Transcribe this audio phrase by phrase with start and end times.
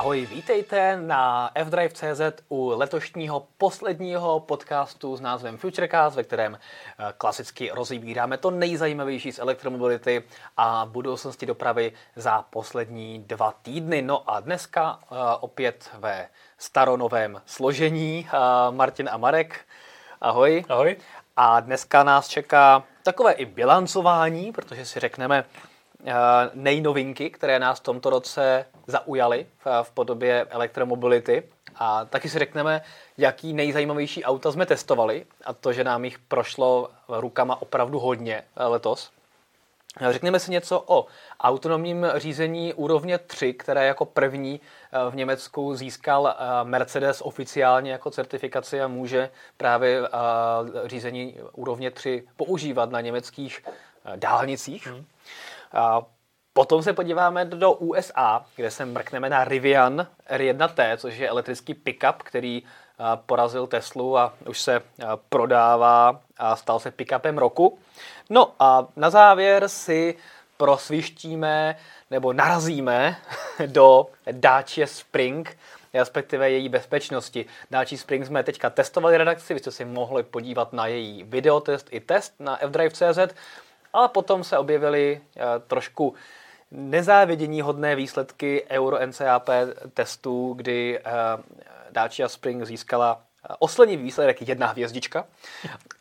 [0.00, 7.70] Ahoj, vítejte na fdrive.cz u letošního posledního podcastu s názvem Futurecast, ve kterém eh, klasicky
[7.74, 10.22] rozebíráme to nejzajímavější z elektromobility
[10.56, 14.02] a budoucnosti dopravy za poslední dva týdny.
[14.02, 19.60] No a dneska uh, opět ve staronovém složení uh, Martin a Marek.
[20.20, 20.64] Ahoj.
[20.68, 20.96] Ahoj.
[21.36, 25.69] A dneska nás čeká takové i bilancování, protože si řekneme, Eh,
[26.54, 29.46] nejnovinky, které nás v tomto roce zaujaly
[29.82, 31.42] v podobě elektromobility.
[31.76, 32.82] A taky si řekneme,
[33.18, 38.64] jaký nejzajímavější auta jsme testovali a to, že nám jich prošlo rukama opravdu hodně eh,
[38.64, 39.10] letos.
[40.00, 41.06] Eh, řekneme si něco o
[41.40, 44.60] autonomním řízení úrovně 3, které jako první
[45.10, 50.02] v Německu získal Mercedes oficiálně jako certifikaci a může právě
[50.84, 53.64] řízení úrovně 3 používat na německých
[54.16, 54.86] dálnicích.
[54.86, 55.04] Hmm.
[56.52, 62.22] Potom se podíváme do USA, kde se mrkneme na Rivian R1T, což je elektrický pickup,
[62.22, 62.62] který
[63.26, 64.82] porazil Teslu a už se
[65.28, 67.78] prodává a stal se pickupem roku.
[68.30, 70.16] No a na závěr si
[70.56, 71.76] prosvištíme
[72.10, 73.16] nebo narazíme
[73.66, 75.58] do Dacia Spring,
[75.94, 77.46] respektive její bezpečnosti.
[77.70, 82.00] Dacia Spring jsme teďka testovali redakci, vy jste si mohli podívat na její videotest i
[82.00, 83.34] test na fdrive.cz.
[83.92, 86.14] Ale potom se objevily eh, trošku
[86.70, 89.48] nezávidění hodné výsledky Euro NCAP
[89.94, 91.02] testů, kdy eh,
[91.90, 95.26] Dacia Spring získala eh, oslenivý výsledek jedna hvězdička.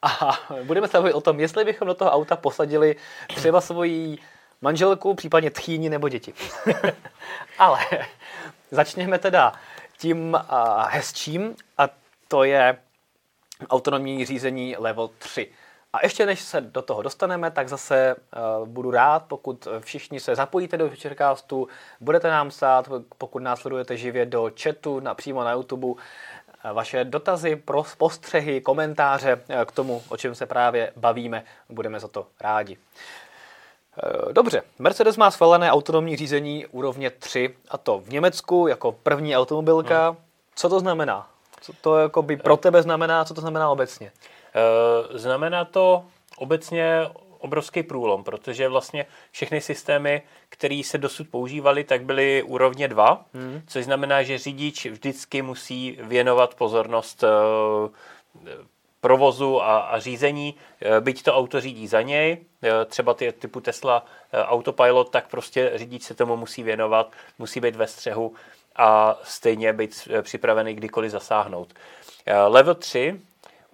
[0.02, 2.96] A budeme se bavit o tom, jestli bychom do toho auta posadili
[3.36, 4.18] třeba svoji
[4.62, 6.34] manželku, případně tchýni nebo děti.
[7.58, 7.80] Ale
[8.72, 9.54] začněme teda
[9.98, 10.38] tím
[10.88, 11.90] hezčím a
[12.28, 12.78] to je
[13.70, 15.52] autonomní řízení level 3.
[15.94, 18.16] A ještě než se do toho dostaneme, tak zase
[18.62, 21.68] uh, budu rád, pokud všichni se zapojíte do Futurecastu,
[22.00, 25.96] budete nám psát, pokud nás sledujete živě do chatu, na, přímo na YouTube, uh,
[26.74, 32.08] vaše dotazy, pro postřehy, komentáře uh, k tomu, o čem se právě bavíme, budeme za
[32.08, 32.78] to rádi.
[34.32, 40.10] Dobře, Mercedes má schválené autonomní řízení úrovně 3, a to v Německu jako první automobilka.
[40.10, 40.18] Hmm.
[40.56, 41.28] Co to znamená?
[41.62, 44.12] Co to jako by pro tebe znamená, co to znamená obecně?
[44.56, 46.06] Eh, znamená to
[46.38, 47.08] obecně
[47.40, 53.62] obrovský průlom, protože vlastně všechny systémy, které se dosud používaly, tak byly úrovně 2, hmm.
[53.68, 57.28] což znamená, že řidič vždycky musí věnovat pozornost eh,
[59.02, 62.38] provozu a, a řízení, eh, byť to auto řídí za něj,
[62.86, 67.88] třeba ty typu Tesla Autopilot, tak prostě řidič se tomu musí věnovat, musí být ve
[67.88, 68.34] střehu
[68.76, 71.74] a stejně být připravený kdykoliv zasáhnout.
[72.48, 73.22] Level 3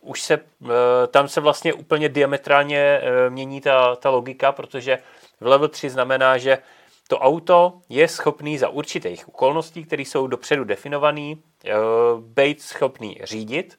[0.05, 0.67] už se, eh,
[1.07, 4.97] tam se vlastně úplně diametrálně eh, mění ta, ta logika, protože
[5.39, 6.57] v level 3 znamená, že
[7.07, 11.33] to auto je schopný za určitých okolností, které jsou dopředu definované,
[11.65, 11.73] eh,
[12.19, 13.77] být schopný řídit.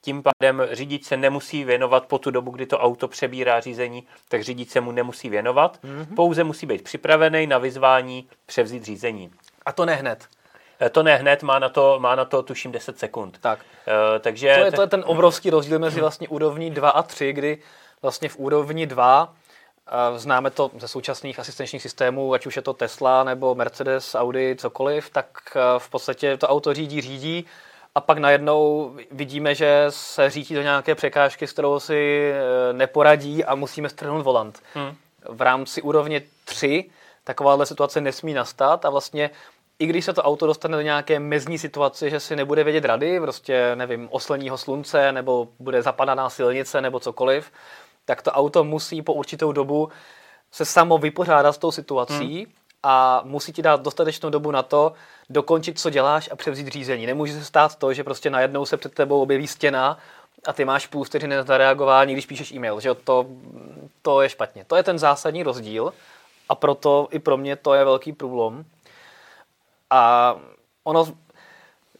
[0.00, 4.42] Tím pádem řidič se nemusí věnovat po tu dobu, kdy to auto přebírá řízení, tak
[4.42, 5.78] řidič se mu nemusí věnovat.
[5.82, 6.14] Mm-hmm.
[6.14, 9.30] Pouze musí být připravený na vyzvání převzít řízení.
[9.66, 10.28] A to ne hned.
[10.80, 13.38] Eh, to ne hned, má na to, má na to tuším 10 sekund.
[13.40, 13.58] Tak.
[13.58, 14.54] Uh, takže...
[14.54, 17.58] To je, to je ten obrovský rozdíl mezi vlastně úrovní 2 a 3, kdy
[18.02, 19.24] vlastně v úrovni 2
[20.10, 24.56] uh, známe to ze současných asistenčních systémů, ať už je to Tesla nebo Mercedes, Audi,
[24.56, 25.26] cokoliv, tak
[25.56, 27.46] uh, v podstatě to auto řídí, řídí
[27.94, 32.32] a pak najednou vidíme, že se řítí do nějaké překážky, s kterou si
[32.72, 34.62] neporadí a musíme strhnout volant.
[34.74, 34.96] Hmm.
[35.28, 36.90] V rámci úrovně 3
[37.24, 39.30] takováhle situace nesmí nastat a vlastně
[39.78, 43.20] i když se to auto dostane do nějaké mezní situace, že si nebude vědět rady,
[43.20, 47.52] prostě nevím, osleního slunce, nebo bude zapadaná silnice, nebo cokoliv,
[48.04, 49.88] tak to auto musí po určitou dobu
[50.50, 52.52] se samo vypořádat s tou situací hmm.
[52.82, 54.92] a musí ti dát dostatečnou dobu na to,
[55.30, 57.06] dokončit, co děláš a převzít řízení.
[57.06, 59.98] Nemůže se stát to, že prostě najednou se před tebou objeví stěna
[60.46, 62.80] a ty máš půl vteřiny na zareagování, když píšeš e-mail.
[62.80, 63.26] Že to,
[64.02, 64.64] to je špatně.
[64.64, 65.92] To je ten zásadní rozdíl
[66.48, 68.64] a proto i pro mě to je velký průlom.
[69.90, 70.34] A
[70.84, 71.06] ono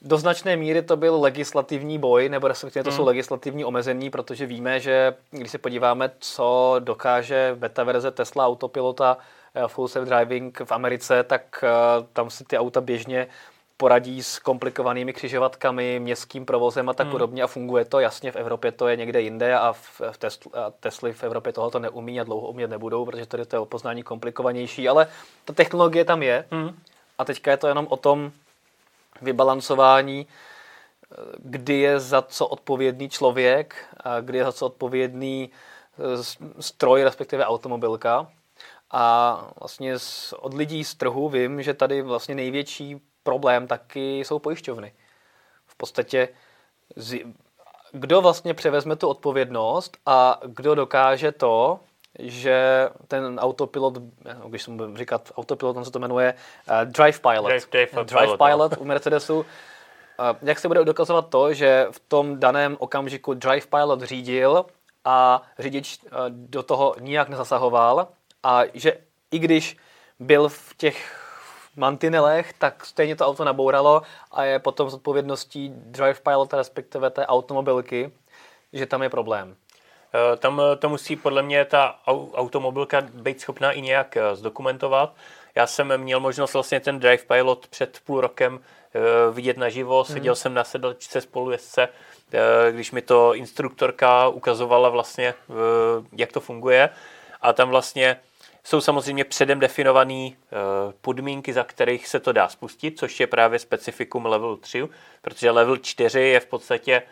[0.04, 2.96] do značné míry to byl legislativní boj, nebo respektive to hmm.
[2.96, 9.18] jsou legislativní omezení, protože víme, že když se podíváme, co dokáže beta verze Tesla autopilota
[9.54, 11.68] eh, full self driving v Americe, tak eh,
[12.12, 13.26] tam si ty auta běžně
[13.76, 17.12] poradí s komplikovanými křižovatkami, městským provozem a tak hmm.
[17.12, 18.00] podobně a funguje to.
[18.00, 21.78] Jasně, v Evropě to je někde jinde a v, v Tesla, Tesly v Evropě tohoto
[21.78, 25.06] neumí a dlouho umět nebudou, protože tady to je opoznání komplikovanější, ale
[25.44, 26.44] ta technologie tam je.
[26.50, 26.76] Hmm.
[27.18, 28.32] A teďka je to jenom o tom
[29.22, 30.26] vybalancování,
[31.38, 36.24] kdy je za co odpovědný člověk a kdy je za co odpovědný eh,
[36.60, 38.32] stroj, respektive automobilka.
[38.90, 39.94] A vlastně
[40.36, 44.92] od lidí z trhu vím, že tady vlastně největší problém taky jsou pojišťovny.
[45.66, 46.28] V podstatě
[47.92, 51.80] kdo vlastně převezme tu odpovědnost a kdo dokáže to,
[52.18, 53.98] že ten autopilot,
[54.48, 56.34] když jsem říkat autopilot, on se to jmenuje
[56.68, 57.46] uh, Drive Pilot.
[57.46, 58.46] Drive, drive, drive Pilot, no.
[58.46, 59.38] pilot u Mercedesu.
[59.38, 59.44] Uh,
[60.42, 64.66] jak se bude dokazovat to, že v tom daném okamžiku Drive Pilot řídil
[65.04, 68.08] a řidič uh, do toho nijak nezasahoval
[68.42, 68.98] a že
[69.30, 69.76] i když
[70.20, 71.20] byl v těch
[71.76, 74.02] mantinelech, tak stejně to auto nabouralo
[74.32, 78.12] a je potom s odpovědností Drive Pilot, respektive té automobilky,
[78.72, 79.56] že tam je problém.
[80.14, 81.98] Eh, tam eh, to musí podle mě ta
[82.34, 85.14] automobilka být schopná i nějak eh, zdokumentovat.
[85.54, 88.60] Já jsem měl možnost vlastně ten Drive Pilot před půl rokem
[89.32, 90.12] vidět naživo, mhm.
[90.12, 90.36] seděl hmm.
[90.36, 91.88] jsem na sedačce spolujezdce,
[92.70, 95.34] když mi to instruktorka ukazovala vlastně,
[96.12, 96.90] jak to funguje.
[97.40, 98.20] A tam vlastně
[98.64, 100.30] jsou samozřejmě předem definované
[101.00, 104.88] podmínky, za kterých se to dá spustit, což je právě specifikum level 3,
[105.22, 107.02] protože level 4 je v podstatě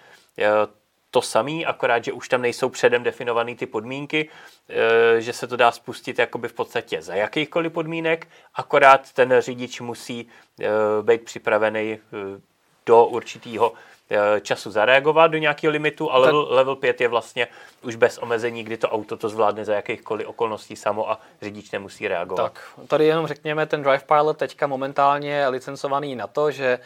[1.13, 4.29] to samý, akorát, že už tam nejsou předem definované ty podmínky,
[4.69, 9.81] e, že se to dá spustit jakoby v podstatě za jakýchkoliv podmínek, akorát ten řidič
[9.81, 10.21] musí
[10.61, 10.69] e,
[11.03, 11.99] být připravený e,
[12.87, 13.73] do určitého
[14.41, 17.49] času zareagovat do nějakého limitu, ale level, level 5 je vlastně
[17.83, 22.09] už bez omezení, kdy to auto to zvládne za jakýchkoliv okolností samo a řidič nemusí
[22.09, 22.43] reagovat.
[22.43, 26.79] Tak, tady jenom řekněme, ten Drive Pilot teďka momentálně je licencovaný na to, že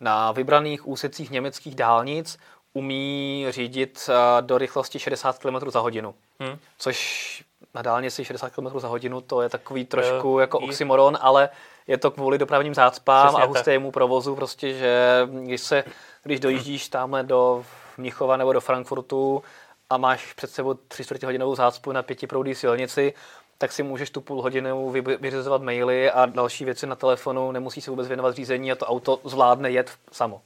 [0.00, 2.38] na vybraných úsecích německých dálnic
[2.74, 6.14] umí řídit eh, do rychlosti 60 km za hodinu.
[6.40, 6.58] Hmm.
[6.78, 11.48] Což na dálnici 60 km za hodinu, to je takový trošku uh, jako oxymoron, ale
[11.86, 15.84] je to kvůli dopravním zácpám Přesně a hustému provozu, prostě, že když, se,
[16.22, 17.64] když dojíždíš tamhle do
[17.98, 19.42] Mnichova nebo do Frankfurtu
[19.90, 23.14] a máš před sebou 3 čtvrtě hodinovou zácpu na pětiproudý silnici,
[23.58, 24.90] tak si můžeš tu půl hodinu
[25.20, 29.20] vyřizovat maily a další věci na telefonu, nemusí se vůbec věnovat řízení a to auto
[29.24, 30.40] zvládne jet samo.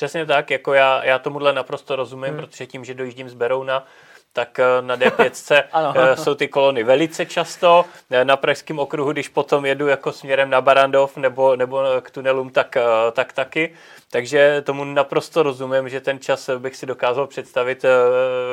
[0.00, 2.40] Přesně tak, jako já, já tomuhle naprosto rozumím, hmm.
[2.40, 3.86] protože tím, že dojíždím z Berouna,
[4.32, 5.64] tak eh, na D5
[5.94, 7.84] eh, jsou ty kolony velice často.
[8.10, 12.50] Eh, na Pražském okruhu, když potom jedu jako směrem na Barandov nebo, nebo k tunelům,
[12.50, 12.76] tak,
[13.12, 13.74] tak taky.
[14.10, 17.84] Takže tomu naprosto rozumím, že ten čas bych si dokázal představit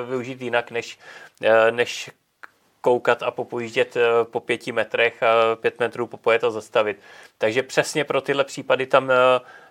[0.09, 0.99] využít jinak, než,
[1.71, 2.09] než
[2.81, 6.97] koukat a popojíždět po pěti metrech a pět metrů popojet a zastavit.
[7.37, 9.11] Takže přesně pro tyhle případy tam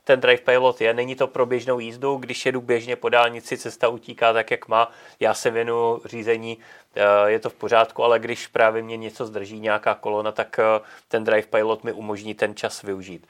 [0.06, 0.94] ten Drive Pilot je.
[0.94, 4.91] Není to pro běžnou jízdu, když jedu běžně po dálnici, cesta utíká tak, jak má,
[5.20, 6.58] já se věnu řízení,
[6.94, 10.81] eh, je to v pořádku, ale když právě mě něco zdrží, nějaká kolona, tak eh,
[11.08, 13.26] ten Drive Pilot mi umožní ten čas využít.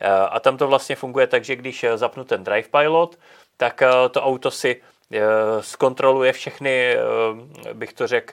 [0.00, 3.18] Eh, a tam to vlastně funguje tak, že když zapnu ten Drive Pilot,
[3.56, 4.82] tak to auto si
[5.60, 6.96] zkontroluje všechny,
[7.72, 8.32] bych to řekl,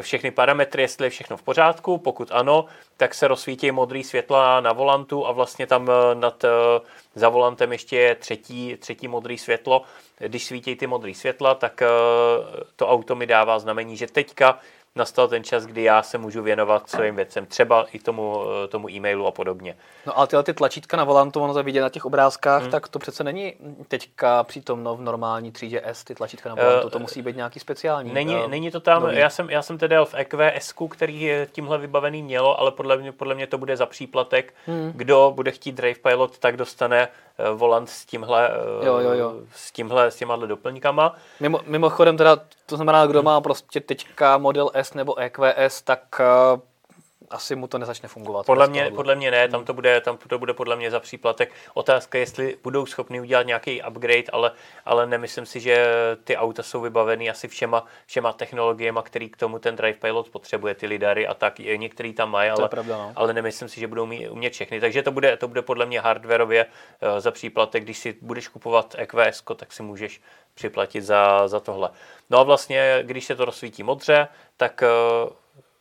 [0.00, 1.98] všechny parametry, jestli je všechno v pořádku.
[1.98, 2.64] Pokud ano,
[2.96, 6.48] tak se rozsvítí modrý světla na volantu a vlastně tam eh, nad eh,
[7.14, 9.82] za volantem ještě je třetí, třetí modrý světlo.
[10.18, 11.86] Když svítí ty modrý světla, tak eh,
[12.76, 14.58] to auto mi dává znamení, že teďka
[14.96, 19.26] nastal ten čas, kdy já se můžu věnovat svým věcem, třeba i tomu, tomu e-mailu
[19.26, 19.76] a podobně.
[20.06, 22.70] No ale tyhle ty tlačítka na volantu, ono to vidět na těch obrázkách, hmm.
[22.70, 23.54] tak to přece není
[23.88, 28.12] teďka přítomno v normální třídě S, ty tlačítka na volantu, to musí být nějaký speciální.
[28.12, 31.78] Není, uh, není to tam, já jsem, já jsem tedy v EQS, který je tímhle
[31.78, 34.54] vybavený mělo, ale podle mě, podle mě to bude za příplatek.
[34.66, 34.92] Hmm.
[34.94, 37.08] Kdo bude chtít Drive Pilot, tak dostane
[37.50, 39.34] uh, volant s tímhle, uh, jo, jo, jo.
[39.54, 41.16] s tímhle, s těma doplňkama.
[41.40, 43.24] Mimo, mimochodem teda, to znamená, kdo hmm.
[43.26, 46.60] má prostě teďka model S nebo EQS, tak uh,
[47.30, 48.46] asi mu to nezačne fungovat.
[48.46, 51.52] Podle mě, podle mě ne, tam to, bude, tam to bude podle mě za příplatek.
[51.74, 54.52] Otázka, jestli budou schopni udělat nějaký upgrade, ale,
[54.84, 55.86] ale nemyslím si, že
[56.24, 60.74] ty auta jsou vybavený asi všema, všema technologiemi, který k tomu ten Drive Pilot potřebuje,
[60.74, 61.58] ty lidary a tak.
[61.58, 63.12] Některý tam mají, ale, pravda, no.
[63.16, 64.80] ale nemyslím si, že budou umět všechny.
[64.80, 67.84] Takže to bude, to bude podle mě hardwareově uh, za příplatek.
[67.84, 70.20] Když si budeš kupovat EQS, tak si můžeš
[70.54, 71.90] připlatit za, za tohle.
[72.30, 75.32] No a vlastně, když se to rozsvítí modře, tak uh,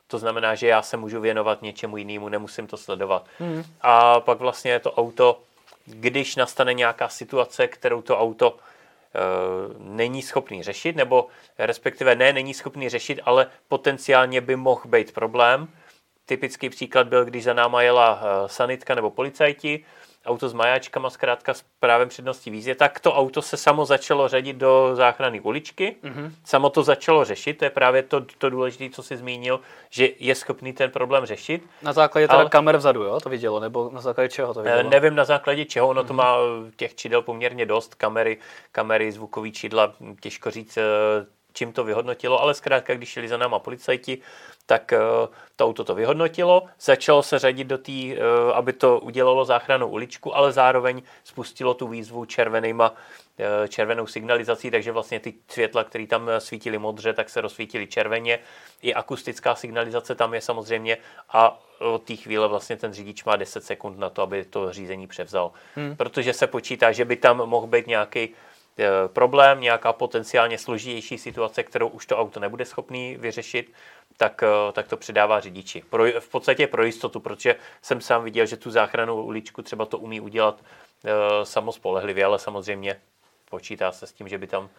[0.09, 3.25] to znamená, že já se můžu věnovat něčemu jinému, nemusím to sledovat.
[3.39, 3.63] Hmm.
[3.81, 5.39] A pak vlastně to auto,
[5.85, 9.19] když nastane nějaká situace, kterou to auto e,
[9.77, 15.67] není schopný řešit, nebo respektive ne, není schopný řešit, ale potenciálně by mohl být problém.
[16.25, 19.85] Typický příklad byl, když za náma jela e, sanitka nebo policajti,
[20.25, 24.55] auto s majáčkama, zkrátka s právem přednosti vízdě, tak to auto se samo začalo řadit
[24.55, 26.31] do záchrany uličky, mm-hmm.
[26.45, 29.59] samo to začalo řešit, to je právě to, to důležité, co jsi zmínil,
[29.89, 31.63] že je schopný ten problém řešit.
[31.81, 32.49] Na základě teda ale...
[32.49, 34.89] kamer vzadu, jo, to vidělo, nebo na základě čeho to vidělo?
[34.89, 36.07] Nevím na základě čeho, ono mm-hmm.
[36.07, 36.23] to mhm.
[36.23, 36.35] má
[36.75, 38.37] těch čidel poměrně dost, kamery,
[38.71, 40.77] kamery, zvukový čidla, těžko říct,
[41.59, 44.17] čím to vyhodnotilo, ale zkrátka, když šli za náma policajti,
[44.65, 44.93] tak
[45.55, 48.15] to auto to vyhodnotilo, začalo se řadit do té,
[48.53, 52.93] aby to udělalo záchranu uličku, ale zároveň spustilo tu výzvu červenýma
[53.67, 58.39] červenou signalizací, takže vlastně ty světla, které tam svítily modře, tak se rozsvítily červeně.
[58.81, 60.97] I akustická signalizace tam je samozřejmě
[61.29, 65.07] a od té chvíle vlastně ten řidič má 10 sekund na to, aby to řízení
[65.07, 65.51] převzal.
[65.75, 65.95] Hmm.
[65.95, 68.48] Protože se počítá, že by tam mohl být nějaký eh,
[69.07, 73.73] problém, nějaká potenciálně složitější situace, kterou už to auto nebude schopný vyřešit,
[74.17, 75.83] tak, eh, tak to předává řidiči.
[75.89, 79.97] Pro, v podstatě pro jistotu, protože jsem sám viděl, že tu záchranu uličku třeba to
[79.97, 80.63] umí udělat
[81.05, 83.01] e, samospolehlivě, ale samozřejmě
[83.49, 84.69] počítá se s tím, že by tam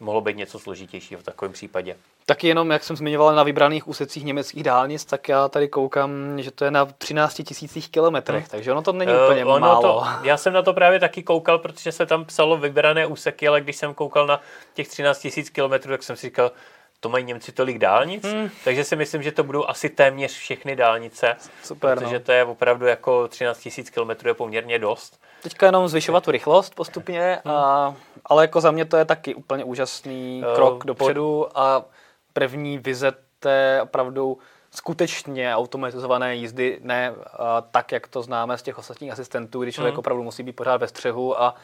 [0.00, 1.96] mohlo být něco složitějšího v takovém případě.
[2.26, 6.10] Taky jenom, jak jsem zmiňoval, na vybraných úsecích německých dálnic, tak já tady koukám,
[6.42, 8.50] že to je na 13 tisících kilometrech, hmm.
[8.50, 9.82] takže ono to není uh, úplně ono málo.
[9.82, 13.60] To, já jsem na to právě taky koukal, protože se tam psalo vybrané úseky, ale
[13.60, 14.40] když jsem koukal na
[14.74, 16.52] těch 13 tisíc kilometrů, tak jsem si říkal,
[17.00, 18.50] to mají Němci tolik dálnic, hmm.
[18.64, 22.24] takže si myslím, že to budou asi téměř všechny dálnice, Super, protože no.
[22.24, 25.20] to je opravdu jako 13 tisíc kilometrů je poměrně dost.
[25.42, 27.54] Teďka jenom zvyšovat tu rychlost postupně, hmm.
[27.54, 27.94] a,
[28.26, 31.84] ale jako za mě to je taky úplně úžasný uh, krok dopředu a
[32.32, 34.38] první vize té opravdu
[34.70, 39.94] skutečně automatizované jízdy, ne a, tak, jak to známe z těch ostatních asistentů, kdy člověk
[39.94, 39.98] hmm.
[39.98, 41.54] opravdu musí být pořád ve střehu a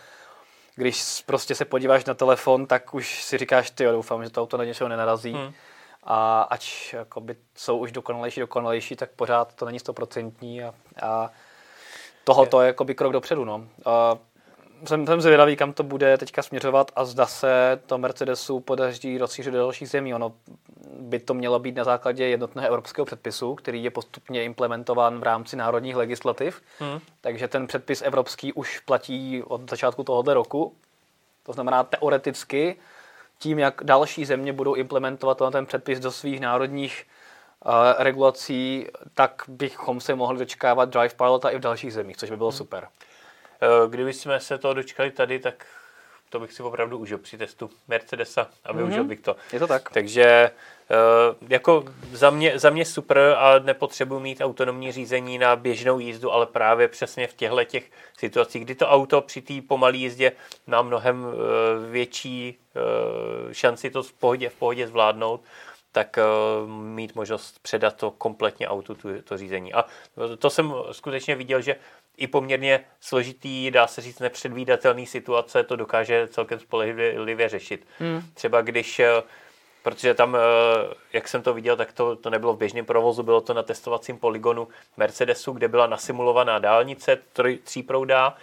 [0.74, 4.56] když prostě se podíváš na telefon, tak už si říkáš, ty doufám, že to auto
[4.56, 5.32] na něčeho nenarazí.
[5.32, 5.52] Hmm.
[6.04, 11.30] A ač jakoby, jsou už dokonalejší, dokonalejší, tak pořád to není stoprocentní a, a
[12.26, 13.44] tohle to je jakoby krok dopředu.
[13.44, 13.68] No.
[13.84, 14.18] A
[14.84, 19.52] jsem, jsem zvědavý, kam to bude teďka směřovat a zda se to Mercedesu podaří rozšířit
[19.52, 20.14] do dalších zemí.
[20.14, 20.32] Ono
[20.98, 25.56] by to mělo být na základě jednotného evropského předpisu, který je postupně implementován v rámci
[25.56, 26.62] národních legislativ.
[26.78, 27.00] Hmm.
[27.20, 30.74] Takže ten předpis evropský už platí od začátku tohoto roku.
[31.42, 32.76] To znamená teoreticky
[33.38, 37.06] tím, jak další země budou implementovat ten předpis do svých národních
[37.98, 42.50] regulací, tak bychom se mohli dočkávat Drive Pilota i v dalších zemích, což by bylo
[42.50, 42.58] hmm.
[42.58, 42.88] super.
[43.62, 45.66] Eh, kdyby jsme se to dočkali tady, tak
[46.28, 49.08] to bych si opravdu užil při testu Mercedesa a využil mm-hmm.
[49.08, 49.36] bych to.
[49.52, 49.90] Je to tak.
[49.90, 50.50] Takže eh,
[51.48, 56.46] jako za mě, za mě super a nepotřebuji mít autonomní řízení na běžnou jízdu, ale
[56.46, 60.32] právě přesně v těchto těch situacích, kdy to auto při té pomalé jízdě
[60.66, 62.58] má mnohem eh, větší
[63.52, 65.40] šanci to v pohodě, v pohodě zvládnout,
[65.96, 66.18] tak
[66.66, 69.74] mít možnost předat to kompletně autu, tu, to řízení.
[69.74, 69.84] A
[70.38, 71.76] to jsem skutečně viděl, že
[72.16, 77.86] i poměrně složitý, dá se říct nepředvídatelný situace, to dokáže celkem spolehlivě řešit.
[77.98, 78.22] Hmm.
[78.34, 79.22] Třeba když, eh,
[79.82, 80.38] protože tam, eh,
[81.12, 84.18] jak jsem to viděl, tak to, to nebylo v běžném provozu, bylo to na testovacím
[84.18, 87.18] poligonu Mercedesu, kde byla nasimulovaná dálnice
[87.64, 88.36] tříproudá,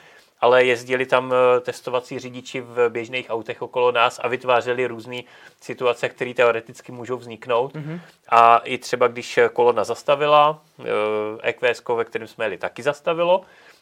[0.44, 5.22] ale jezdili tam eh, testovací řidiči v běžných autech okolo nás a vytvářeli různé
[5.62, 7.74] situace, které teoreticky můžou vzniknout.
[7.74, 8.00] Mm-hmm.
[8.30, 10.60] A i třeba když kolona zastavila,
[11.42, 13.42] EQS, ve kterém jsme jeli, taky zastavilo,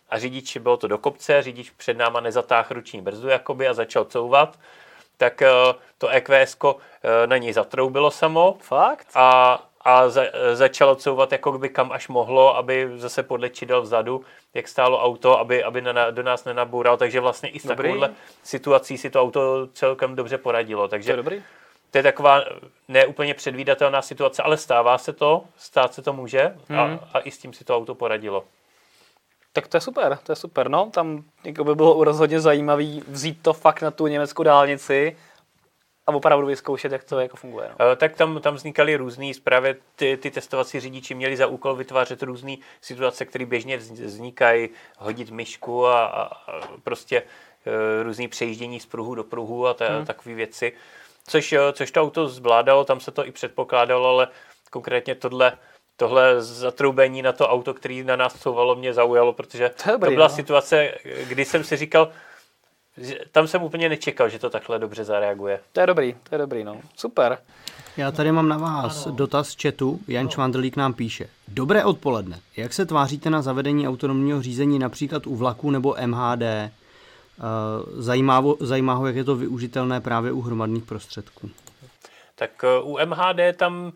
[0.10, 4.06] a řidič, bylo to do kopce, řidič před náma nezatáhl ruční brzdu jakoby a začal
[4.06, 4.60] couvat,
[5.18, 5.50] tak eh,
[5.98, 8.58] to EQS eh, na něj zatroubilo samo.
[8.60, 9.08] Fakt?
[9.16, 10.24] A, a za,
[10.54, 15.40] začalo couvat jako by kam až mohlo, aby zase podle čidel vzadu, jak stálo auto,
[15.40, 16.98] aby, aby na, do nás nenaboural.
[16.98, 20.88] Takže vlastně i s takovouhle situací si to auto celkem dobře poradilo.
[20.88, 21.44] Takže to je dobrý.
[21.92, 22.44] To je taková
[22.88, 26.80] neúplně předvídatelná situace, ale stává se to, stát se to může hmm.
[26.80, 28.44] a, a i s tím si to auto poradilo.
[29.54, 30.70] Tak to je super, to je super.
[30.70, 35.18] No, tam jako by bylo rozhodně zajímavý vzít to fakt na tu německou dálnici
[36.12, 37.70] a opravdu vyzkoušet, jak to jako funguje.
[37.80, 37.92] No.
[37.92, 42.24] E, tak tam, tam vznikaly různý, právě ty, ty testovací řidiči měli za úkol vytvářet
[42.24, 47.24] různé situace, které běžně vznikají, hodit myšku a, a, a prostě
[47.66, 50.06] e, různý přejíždění z pruhu do pruhu a ta, hmm.
[50.06, 50.74] takové věci.
[51.28, 54.28] Což, e, což to auto zvládalo, tam se to i předpokládalo, ale
[54.70, 55.58] konkrétně tohle
[55.96, 60.14] tohle zatroubení na to auto, který na nás couvalo, mě zaujalo, protože to, dobrý, to
[60.16, 60.34] byla no.
[60.34, 60.94] situace,
[61.28, 62.12] kdy jsem si říkal,
[63.32, 65.60] tam jsem úplně nečekal, že to takhle dobře zareaguje.
[65.72, 66.82] To je dobrý, to je dobrý, no.
[66.96, 67.38] Super.
[67.98, 69.16] Já tady mám na vás ano.
[69.16, 70.00] dotaz z chatu.
[70.08, 70.30] Jan.
[70.30, 71.30] Čvandrlík nám píše.
[71.48, 72.40] Dobré odpoledne.
[72.58, 76.42] Jak se tváříte na zavedení autonomního řízení například u vlaku nebo MHD?
[76.42, 76.72] Eh,
[77.94, 81.50] zajímá, zajímá ho, jak je to využitelné právě u hromadných prostředků.
[82.36, 83.94] Tak eh, u MHD tam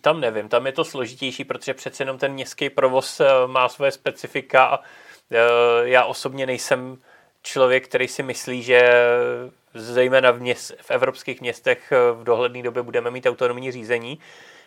[0.00, 3.92] tam nevím, tam je to složitější, protože přece jenom ten městský provoz eh, má svoje
[3.92, 4.80] specifika a
[5.30, 5.38] eh,
[5.82, 6.98] já osobně nejsem
[7.42, 8.92] člověk, který si myslí, že
[9.74, 14.18] zejména v, měst, v evropských městech eh, v dohledné době budeme mít autonomní řízení,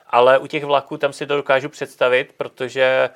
[0.07, 3.09] ale u těch vlaků tam si to dokážu představit, protože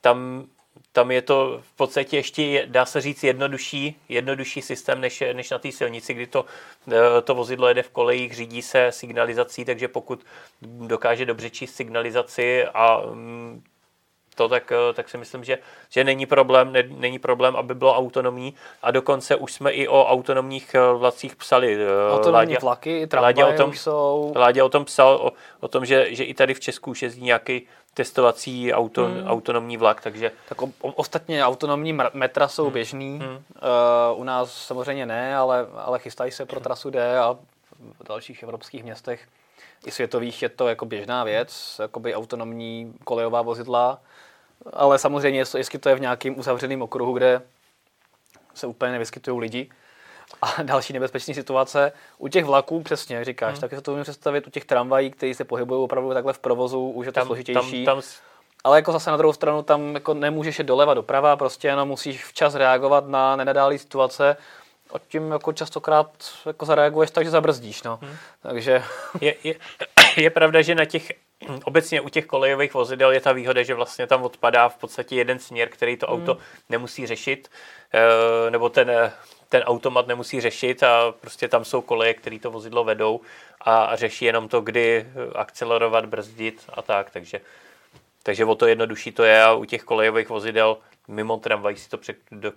[0.00, 0.46] tam
[0.92, 5.58] tam je to v podstatě ještě, dá se říct, jednodušší, jednodušší systém než, než na
[5.58, 6.44] té silnici, kdy to,
[6.88, 10.24] eh, to vozidlo jede v kolejích, řídí se signalizací, takže pokud
[10.62, 13.62] dokáže dobře číst signalizaci a mm,
[14.34, 15.58] to, tak, eh, tak si myslím, že,
[15.88, 20.06] že není, problém, ne, není problém, aby bylo autonomní a dokonce už jsme i o
[20.06, 21.78] autonomních eh, vlacích psali.
[22.10, 24.32] Autonomní Ládě, vlaky, tramvaje o tom, jsou...
[24.36, 27.22] Ládě o tom psal, o, o tom, že, že i tady v Česku už jezdí
[27.24, 29.26] nějaký testovací auto, hmm.
[29.26, 30.32] autonomní vlak, takže...
[30.48, 32.72] Tak o, o, ostatně autonomní metra jsou hmm.
[32.72, 33.36] běžný, hmm.
[33.36, 37.36] Uh, u nás samozřejmě ne, ale, ale chystají se pro trasu D a
[38.00, 39.28] v dalších evropských městech
[39.86, 44.00] i světových je to jako běžná věc, jakoby autonomní kolejová vozidla,
[44.72, 47.42] ale samozřejmě, jestli to je v nějakém uzavřeném okruhu, kde
[48.54, 49.70] se úplně nevyskytují lidi,
[50.42, 51.92] a další nebezpečné situace.
[52.18, 53.60] U těch vlaků, přesně, jak říkáš, hmm.
[53.60, 56.90] tak se to umím představit u těch tramvají, které se pohybují opravdu takhle v provozu,
[56.90, 57.84] už je to tam, složitější.
[57.84, 58.10] Tam, tam...
[58.64, 62.24] Ale jako zase na druhou stranu tam jako nemůžeš jít doleva doprava, prostě jenom musíš
[62.24, 64.36] včas reagovat na nenadálé situace
[64.92, 66.10] a tím jako častokrát
[66.46, 67.82] jako zareaguješ tak, že zabrzdíš.
[67.82, 67.98] No.
[68.02, 68.16] Hmm.
[68.42, 68.82] Takže...
[69.20, 69.54] Je, je,
[70.16, 71.12] je pravda, že na těch
[71.64, 75.38] obecně u těch kolejových vozidel je ta výhoda, že vlastně tam odpadá v podstatě jeden
[75.38, 76.42] směr, který to auto hmm.
[76.68, 77.50] nemusí řešit,
[77.94, 79.12] eh, nebo ten
[79.52, 83.20] ten automat nemusí řešit a prostě tam jsou koleje, které to vozidlo vedou
[83.60, 87.40] a řeší jenom to, kdy akcelerovat, brzdit a tak, takže,
[88.22, 90.76] takže o to jednodušší to je a u těch kolejových vozidel
[91.08, 91.98] mimo tramvají si to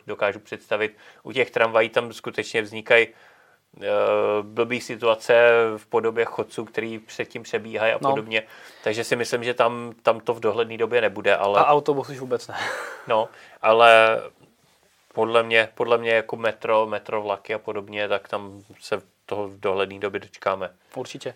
[0.08, 0.98] dokážu představit.
[1.24, 3.84] U těch tramvají tam skutečně vznikají uh,
[4.42, 5.34] blbý situace
[5.78, 8.10] v podobě chodců, který předtím přebíhají a no.
[8.10, 8.44] podobně.
[8.84, 11.36] Takže si myslím, že tam, tam to v dohledné době nebude.
[11.36, 11.60] Ale...
[11.60, 12.56] A autobus už vůbec ne.
[13.08, 13.30] No,
[13.62, 14.22] ale
[15.14, 19.60] podle mě, podle mě jako metro, metro vlaky a podobně, tak tam se toho v
[19.60, 20.70] dohledné době dočkáme.
[20.96, 21.36] Určitě.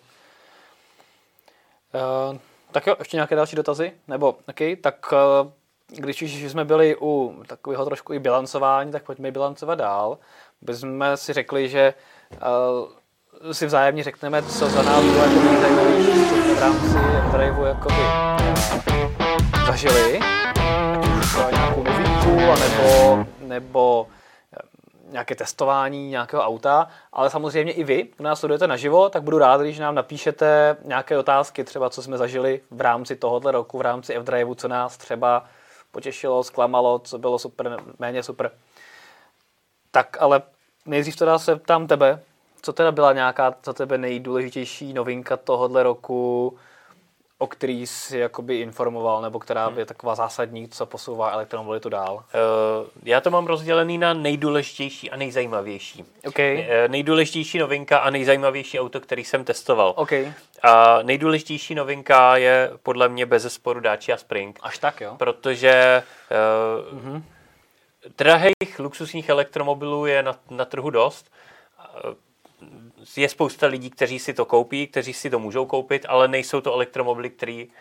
[2.31, 2.37] Uh,
[2.71, 3.93] tak jo, ještě nějaké další dotazy?
[4.07, 5.51] Nebo, OK, tak uh,
[5.89, 10.17] když už jsme byli u takového trošku i bilancování, tak pojďme bilancovat dál.
[10.67, 11.93] My jsme si řekli, že
[13.43, 15.39] uh, si vzájemně řekneme, co za nás bylo jako
[16.55, 16.98] v rámci
[17.31, 18.01] driveu jakoby
[19.67, 20.19] zažili
[21.51, 24.07] nějakou novinku, anebo, nebo
[24.53, 29.37] eh, nějaké testování nějakého auta, ale samozřejmě i vy, kdo nás sledujete naživo, tak budu
[29.37, 33.81] rád, když nám napíšete nějaké otázky, třeba co jsme zažili v rámci tohohle roku, v
[33.81, 35.46] rámci F-Driveu, co nás třeba
[35.91, 38.51] potěšilo, zklamalo, co bylo super, méně super.
[39.91, 40.41] Tak ale
[40.85, 42.23] nejdřív teda se ptám tebe,
[42.61, 46.57] co teda byla nějaká za tebe nejdůležitější novinka tohohle roku,
[47.41, 49.79] o který jsi jakoby informoval, nebo která hmm.
[49.79, 52.15] je taková zásadní, co posouvá elektromobilitu dál?
[52.15, 56.05] Uh, já to mám rozdělený na nejdůležitější a nejzajímavější.
[56.27, 56.57] Okay.
[56.57, 59.93] Uh, nejdůležitější novinka a nejzajímavější auto, který jsem testoval.
[59.95, 60.33] Okay.
[60.63, 64.59] A nejdůležitější novinka je podle mě bez sporu Dacia Spring.
[64.61, 65.15] Až tak, jo?
[65.17, 66.03] Protože
[66.91, 67.23] uh, mm-hmm.
[68.17, 71.31] drahých luxusních elektromobilů je na, na trhu dost.
[73.18, 76.74] Je spousta lidí, kteří si to koupí, kteří si to můžou koupit, ale nejsou to
[76.74, 77.72] elektromobily, který uh,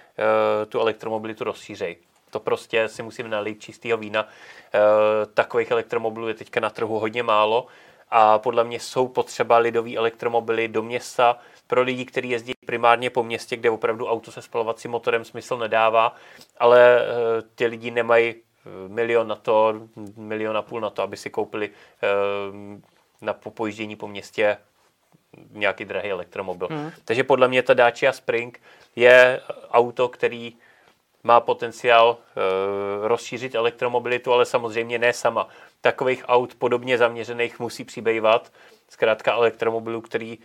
[0.69, 1.97] tu elektromobilitu rozšířejí.
[2.31, 4.23] To prostě si musím nalít čistého vína.
[4.25, 4.31] Uh,
[5.35, 7.67] takových elektromobilů je teďka na trhu hodně málo
[8.11, 13.23] a podle mě jsou potřeba lidové elektromobily do města pro lidi, kteří jezdí primárně po
[13.23, 16.15] městě, kde opravdu auto se spalovacím motorem smysl nedává,
[16.59, 18.35] ale uh, ty lidi nemají
[18.89, 19.75] milion na to,
[20.17, 22.79] milion a půl na to, aby si koupili uh,
[23.21, 24.57] na popojíždění po městě
[25.51, 26.69] nějaký drahý elektromobil.
[26.71, 26.91] Hmm.
[27.05, 28.61] Takže podle mě ta Dacia Spring
[28.97, 30.57] je auto, který
[31.25, 35.49] má potenciál uh, rozšířit elektromobilitu, ale samozřejmě ne sama.
[35.81, 38.53] Takových aut podobně zaměřených musí přibývat.
[38.89, 40.45] Zkrátka elektromobilů, který uh,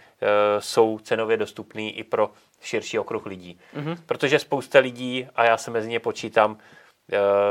[0.60, 3.60] jsou cenově dostupný i pro širší okruh lidí.
[3.76, 3.98] Mm-hmm.
[4.06, 6.58] Protože spousta lidí, a já se mezi ně počítám, uh,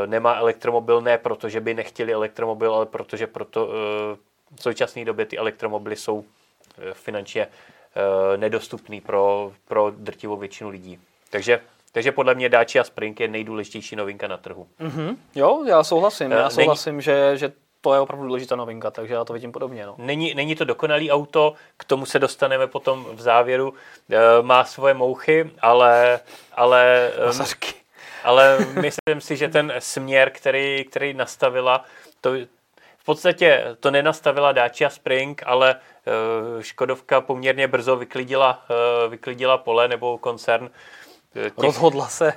[0.07, 3.73] nemá elektromobil ne proto, že by nechtěli elektromobil, ale protože proto uh,
[4.57, 6.25] v současné době ty elektromobily jsou
[6.93, 10.99] finančně eh, nedostupný pro, pro drtivou většinu lidí.
[11.31, 11.61] Takže
[11.93, 14.69] takže podle mě Dacia Spring je nejdůležitější novinka na trhu.
[14.81, 15.17] Mm-hmm.
[15.35, 16.31] Jo, já souhlasím.
[16.31, 17.03] Já eh, souhlasím, Není...
[17.03, 19.87] že, že to je opravdu důležitá novinka, takže já to vidím podobně.
[19.87, 19.95] No.
[19.99, 23.75] Není, není to dokonalý auto, k tomu se dostaneme potom v závěru.
[24.43, 26.21] Má svoje mouchy, ale...
[26.53, 27.11] ale.
[28.25, 31.85] Ale myslím si, že ten směr, který, který nastavila,
[32.21, 32.31] to,
[33.03, 38.65] v podstatě to nenastavila Dacia Spring, ale uh, Škodovka poměrně brzo vyklidila,
[39.05, 40.71] uh, vyklidila pole nebo koncern.
[41.37, 42.33] Eh, těch, Rozhodla se.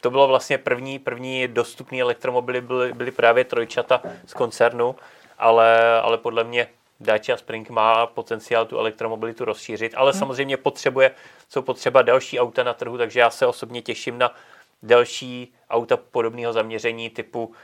[0.00, 4.96] To bylo vlastně první, první dostupné elektromobily byly, byly právě trojčata z koncernu,
[5.38, 6.68] ale, ale podle mě
[7.00, 10.18] Dacia Spring má potenciál tu elektromobilitu rozšířit, ale hmm.
[10.18, 11.10] samozřejmě potřebuje,
[11.48, 14.34] jsou potřeba další auta na trhu, takže já se osobně těším na
[14.82, 17.54] další auta podobného zaměření typu uh,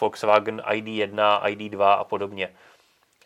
[0.00, 2.54] Volkswagen ID1, ID2 a podobně.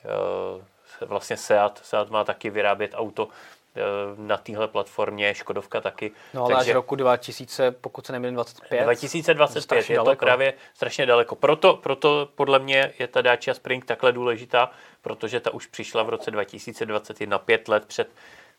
[0.05, 3.29] Uh, vlastně Seat, Seat má taky vyrábět auto
[3.77, 3.83] Eh,
[4.17, 6.13] na téhle platformě, Škodovka taky.
[6.35, 8.85] No ale Takže, až roku 2000, pokud se nemýlím, 25.
[8.85, 10.21] 2025 je daleko.
[10.21, 11.35] to právě strašně daleko.
[11.35, 14.71] Proto, proto podle mě je ta Dacia Spring takhle důležitá,
[15.03, 18.09] protože ta už přišla v roce 2021, pět let před,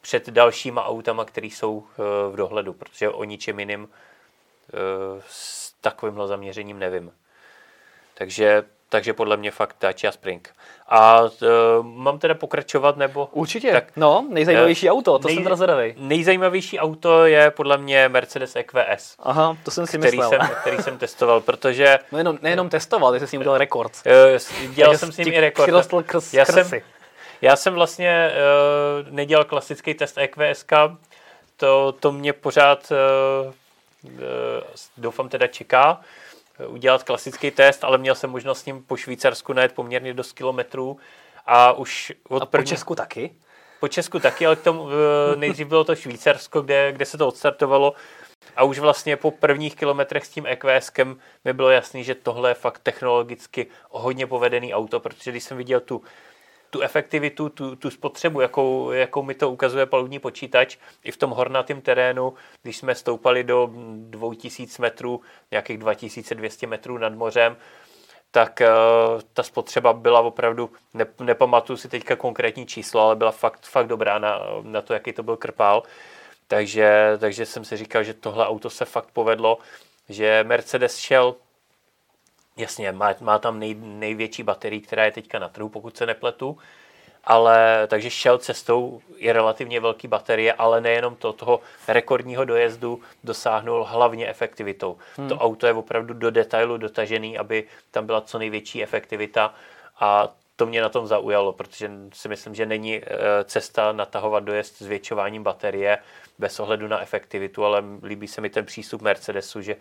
[0.01, 1.83] před dalšíma autama, které jsou
[2.31, 3.87] v dohledu, protože o ničem jiným
[5.27, 7.11] s takovýmhle zaměřením nevím.
[8.13, 10.49] Takže takže podle mě fakt Dacia Spring.
[10.87, 11.29] A uh,
[11.83, 13.29] mám teda pokračovat, nebo...
[13.31, 15.93] Určitě, tak, no, nejzajímavější uh, auto, to nej, jsem teda zvedavý.
[15.97, 19.15] Nejzajímavější auto je podle mě Mercedes EQS.
[19.19, 20.39] Aha, to jsem si který myslel.
[20.39, 21.99] Jsem, který jsem testoval, protože...
[22.11, 23.91] No jenom, nejenom testoval, ty jsi s ním udělal rekord.
[24.05, 25.87] Uh, dělal jsem s ním i rekord.
[26.05, 26.81] Krs, já, jsem,
[27.41, 30.65] já jsem vlastně uh, nedělal klasický test EQS,
[31.57, 32.91] to, to mě pořád,
[33.45, 33.53] uh,
[34.97, 36.01] doufám teda čeká,
[36.67, 40.97] udělat klasický test, ale měl jsem možnost s ním po Švýcarsku najet poměrně dost kilometrů
[41.45, 42.67] a už od a po první...
[42.67, 43.35] Česku taky?
[43.79, 47.27] Po Česku taky, ale k tomu eh, nejdřív bylo to Švýcarsko, kde, kde se to
[47.27, 47.93] odstartovalo
[48.55, 52.53] a už vlastně po prvních kilometrech s tím EQSkem mi bylo jasný, že tohle je
[52.53, 56.01] fakt technologicky hodně povedený auto, protože když jsem viděl tu
[56.69, 61.29] tu efektivitu, tu, tu spotřebu, jakou, jakou mi to ukazuje palubní počítač i v tom
[61.29, 67.57] hornatém terénu, když jsme stoupali do 2000 metrů, nějakých 2200 metrů nad mořem,
[68.31, 73.65] tak uh, ta spotřeba byla opravdu, ne, nepamatuju si teďka konkrétní číslo, ale byla fakt,
[73.65, 75.83] fakt dobrá na, na to, jaký to byl krpál.
[76.47, 79.57] Takže, takže jsem si říkal, že tohle auto se fakt povedlo,
[80.09, 81.35] že Mercedes šel
[82.57, 86.57] Jasně, má, má tam nej, největší baterii, která je teďka na trhu, pokud se nepletu.
[87.23, 93.83] Ale takže šel cestou je relativně velký baterie, ale nejenom to, toho rekordního dojezdu dosáhnul
[93.83, 94.97] hlavně efektivitou.
[95.17, 95.29] Hmm.
[95.29, 99.53] To auto je opravdu do detailu dotažený, aby tam byla co největší efektivita
[99.99, 103.03] a to mě na tom zaujalo, protože si myslím, že není eh,
[103.43, 105.97] cesta natahovat dojezd zvětšováním baterie
[106.39, 109.75] bez ohledu na efektivitu, ale líbí se mi ten přístup Mercedesu, že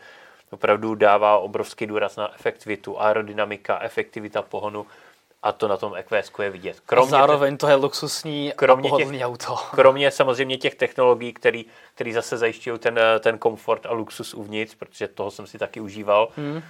[0.51, 4.87] opravdu dává obrovský důraz na efektivitu, aerodynamika, efektivita pohonu
[5.43, 6.81] a to na tom EQS je vidět.
[6.81, 9.57] Kromě a zároveň těch, to je luxusní kromě a pohodlný těch, auto.
[9.71, 15.09] Kromě samozřejmě těch technologií, který, který zase zajišťují ten, ten komfort a luxus uvnitř, protože
[15.09, 16.29] toho jsem si taky užíval.
[16.37, 16.57] Hmm.
[16.57, 16.63] Uh,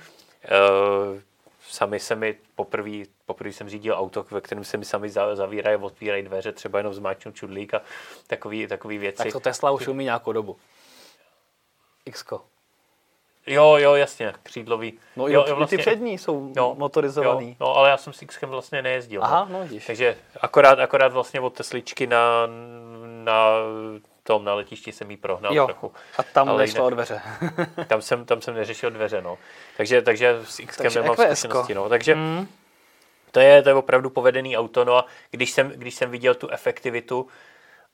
[1.69, 2.91] sami se mi poprvé,
[3.27, 7.33] poprvé jsem řídil auto, ve kterém se mi sami zavírají, otvírají dveře, třeba jenom zmáčknu
[7.33, 7.83] čudlík a
[8.27, 9.23] takový, takový věci.
[9.23, 10.57] Tak to Tesla už umí nějakou dobu.
[12.07, 12.25] X.
[13.47, 14.99] Jo, jo, jasně, křídlový.
[15.17, 17.49] No jo, jo, vlastně, ty přední jsou jo, motorizovaný.
[17.49, 19.25] Jo, no, ale já jsem s Xkem vlastně nejezdil.
[19.25, 22.47] Aha, no, no Takže akorát, akorát vlastně od Tesličky na,
[23.25, 23.49] na
[24.23, 25.93] tom na letišti jsem jí prohnal jo, trochu.
[26.19, 27.21] A tam ale nešlo o dveře.
[27.87, 29.39] tam, jsem, tam jsem neřešil dveře, no.
[29.77, 31.89] Takže, takže s Xkem takže nemám zkušenosti, no.
[31.89, 32.49] Takže mm.
[33.31, 36.49] to, je, to je opravdu povedený auto, no a když jsem, když jsem viděl tu
[36.49, 37.27] efektivitu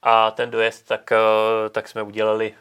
[0.03, 2.55] a ten dojezd, tak, eh, tak jsme udělali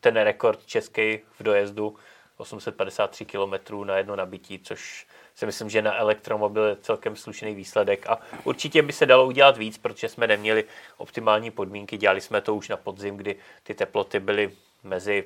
[0.00, 1.96] ten rekord český v dojezdu
[2.36, 8.06] 853 km na jedno nabití, což si myslím, že na elektromobil je celkem slušný výsledek
[8.08, 10.64] a určitě by se dalo udělat víc, protože jsme neměli
[10.96, 14.50] optimální podmínky, dělali jsme to už na podzim, kdy ty teploty byly
[14.84, 15.24] mezi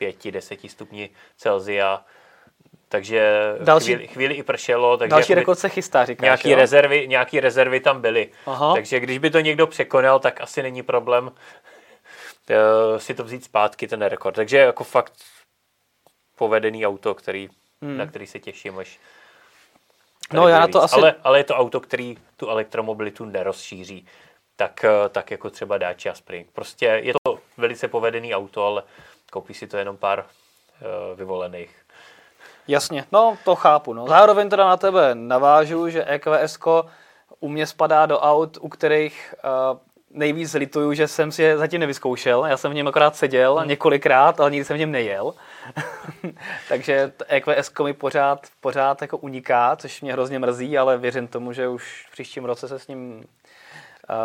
[0.00, 2.04] 5-10 stupni Celzia,
[2.88, 4.96] takže další, chvíli, chvíli i pršelo.
[4.96, 6.56] Takže další rekord se chystá, říkáš, nějaký jo?
[6.56, 8.28] rezervy, nějaký rezervy tam byly.
[8.46, 8.74] Aha.
[8.74, 11.30] Takže když by to někdo překonal, tak asi není problém
[11.64, 11.71] Eh,
[12.98, 14.36] si to vzít zpátky, ten rekord.
[14.36, 15.12] Takže jako fakt
[16.36, 17.48] povedený auto, který,
[17.82, 17.96] hmm.
[17.96, 18.98] na který se těším, až
[20.32, 20.96] No já na to asi...
[20.96, 24.06] Ale, ale je to auto, který tu elektromobilitu nerozšíří,
[24.56, 26.50] tak, eh, tak jako třeba Dacia Spring.
[26.52, 28.82] Prostě je to velice povedený auto, ale
[29.32, 31.76] koupí si to jenom pár uh, vyvolených.
[32.68, 33.92] Jasně, no to chápu.
[33.92, 34.08] No.
[34.08, 36.58] Zároveň teda na tebe navážu, že EQS
[37.40, 39.78] u mě spadá do aut, u kterých uh,
[40.12, 42.44] nejvíc lituju, že jsem si je zatím nevyzkoušel.
[42.44, 43.68] Já jsem v něm akorát seděl hmm.
[43.68, 45.34] několikrát, ale nikdy jsem v něm nejel.
[46.68, 51.68] Takže EQS mi pořád, pořád jako uniká, což mě hrozně mrzí, ale věřím tomu, že
[51.68, 53.24] už v příštím roce se s ním uh,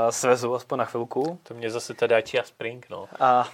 [0.10, 1.40] svezu aspoň na chvilku.
[1.44, 3.08] To mě zase teda a Spring, no.
[3.20, 3.50] A,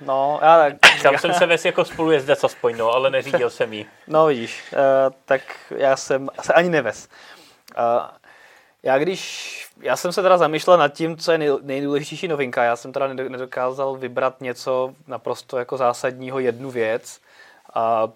[0.00, 1.02] no, já tak...
[1.02, 3.86] Tam jsem se ves jako spolujezdec aspoň, no, ale neřídil jsem jí.
[4.06, 4.78] No vidíš, uh,
[5.24, 7.08] tak já jsem se ani neves.
[7.78, 7.84] Uh,
[8.82, 12.64] já když, já jsem se teda zamýšlel nad tím, co je nej, nejdůležitější novinka.
[12.64, 17.20] Já jsem teda nedokázal vybrat něco naprosto jako zásadního, jednu věc.
[17.74, 18.08] A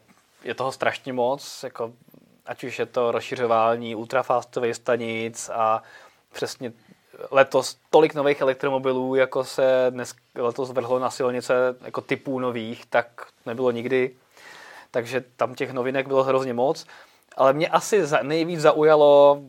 [0.44, 1.92] je toho strašně moc, jako,
[2.46, 5.83] ať už je to rozšiřování ultrafastových stanic a
[6.33, 6.72] přesně
[7.31, 13.27] letos tolik nových elektromobilů, jako se dnes letos vrhlo na silnice jako typů nových, tak
[13.46, 14.11] nebylo nikdy.
[14.90, 16.87] Takže tam těch novinek bylo hrozně moc.
[17.37, 19.42] Ale mě asi nejvíc zaujalo,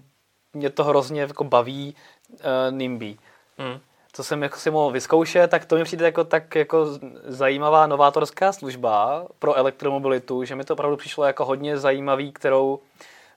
[0.53, 1.95] mě to hrozně jako baví
[2.31, 2.37] uh,
[2.69, 3.17] NIMBY.
[3.57, 3.79] Hmm.
[4.13, 6.85] Co jsem jako si mohl vyzkoušet, tak to mi přijde jako tak jako
[7.23, 12.79] zajímavá novátorská služba pro elektromobilitu, že mi to opravdu přišlo jako hodně zajímavý, kterou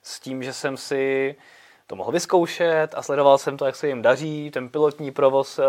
[0.03, 1.35] s tím, že jsem si
[1.87, 5.65] to mohl vyzkoušet a sledoval jsem to, jak se jim daří, ten pilotní provoz uh,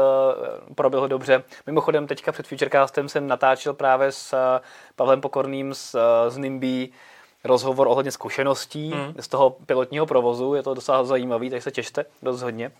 [0.75, 1.43] proběhl dobře.
[1.67, 4.39] Mimochodem teďka před Futurecastem jsem natáčel právě s uh,
[4.97, 6.89] Pavlem Pokorným z, uh, z NIMBY
[7.49, 9.15] rozhovor ohledně zkušeností mm.
[9.21, 12.71] z toho pilotního provozu, je to docela zajímavý, tak se těšte rozhodně.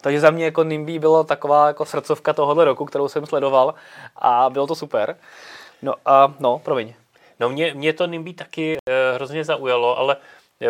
[0.00, 3.74] Takže za mě jako NIMBY bylo taková jako srdcovka tohohle roku, kterou jsem sledoval
[4.16, 5.16] a bylo to super.
[5.82, 6.94] No a no, promiň.
[7.40, 10.16] No mě, mě to NIMBY taky e, hrozně zaujalo, ale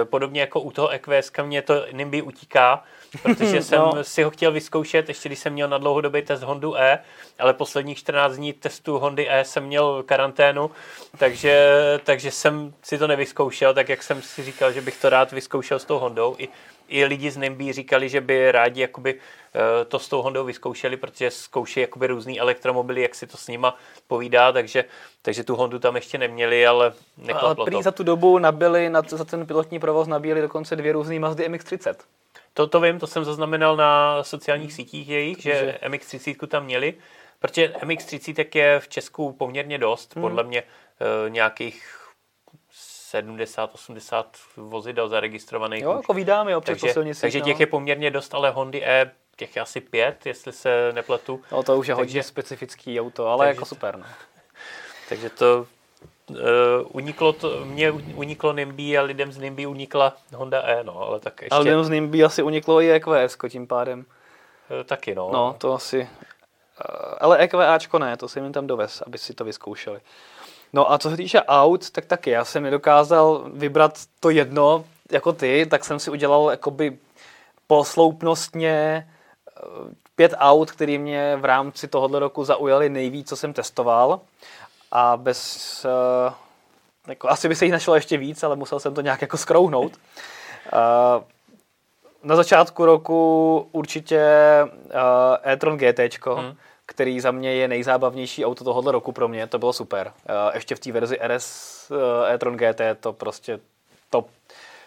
[0.04, 2.84] Podobně jako u toho EQS mě to NIMBY utíká,
[3.22, 4.04] protože jsem no.
[4.04, 6.98] si ho chtěl vyzkoušet, ještě když jsem měl na dlouhodobý test Hondu E,
[7.38, 10.70] ale posledních 14 dní testu Hondy E jsem měl karanténu,
[11.18, 15.32] takže, takže jsem si to nevyzkoušel, tak jak jsem si říkal, že bych to rád
[15.32, 16.34] vyzkoušel s tou Hondou.
[16.38, 16.48] I,
[16.88, 20.96] i lidi z NIMBY říkali, že by rádi jakoby eh, to s tou Hondou vyzkoušeli,
[20.96, 24.84] protože zkouší jakoby různý elektromobily, jak si to s nima povídá, takže,
[25.22, 27.82] takže tu Hondu tam ještě neměli, ale neklaplo prý to.
[27.82, 31.94] za tu dobu nabili, na, za ten pilotní provoz nabíjeli dokonce dvě různé Mazdy MX-30.
[32.54, 36.94] To, to vím, to jsem zaznamenal na sociálních sítích jejich, že, že MX-30 tam měli,
[37.38, 40.22] protože MX-30 je v Česku poměrně dost, hmm.
[40.22, 41.98] podle mě e, nějakých
[43.12, 44.24] 70-80
[44.56, 45.82] vozidel zaregistrovaných.
[45.82, 47.20] Jo, jako vydáme občas takže, po silnici.
[47.20, 47.62] Takže těch no.
[47.62, 51.42] je poměrně dost, ale Hondy E těch je asi pět, jestli se nepletu.
[51.52, 53.96] No to už je takže, hodně specifický auto, ale takže, jako super.
[53.96, 54.04] No.
[55.08, 55.66] Takže to
[56.30, 56.36] uh,
[56.92, 61.42] uniklo to, mě uniklo NIMBY a lidem z NIMBY unikla Honda E, no, ale tak
[61.42, 61.54] ještě.
[61.54, 63.98] Ale lidem z NIMBY asi uniklo i EQS tím pádem.
[63.98, 65.30] Uh, taky, no.
[65.32, 66.00] No, to asi.
[66.00, 66.06] Uh,
[67.20, 70.00] ale EQAčko ne, to jsem jim tam dovez, aby si to vyzkoušeli.
[70.72, 75.32] No a co se týče aut, tak taky já jsem nedokázal vybrat to jedno jako
[75.32, 76.98] ty, tak jsem si udělal jakoby
[77.66, 79.06] posloupnostně
[80.16, 84.20] pět aut, které mě v rámci tohohle roku zaujaly nejvíc, co jsem testoval.
[84.92, 85.86] A bez...
[86.26, 86.32] Uh,
[87.08, 89.92] jako, asi by se jich našlo ještě víc, ale musel jsem to nějak jako skrouhnout.
[90.72, 91.24] Uh,
[92.22, 94.24] na začátku roku určitě
[94.64, 99.58] uh, e-tron GT, hmm který za mě je nejzábavnější auto tohohle roku pro mě, to
[99.58, 100.12] bylo super.
[100.54, 103.60] Ještě v té verzi RS eh, e-tron GT to prostě
[104.10, 104.28] top.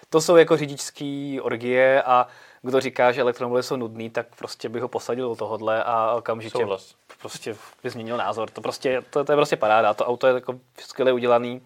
[0.10, 2.28] To jsou jako řidičský orgie a
[2.62, 6.58] kdo říká, že elektromobily jsou nudný, tak prostě bych ho posadil do tohohle a okamžitě
[6.58, 6.96] Souhlas.
[7.26, 8.50] Prostě by změnil názor.
[8.50, 9.94] To, prostě, to, to je prostě paráda.
[9.94, 11.62] To auto je jako skvěle udělaný.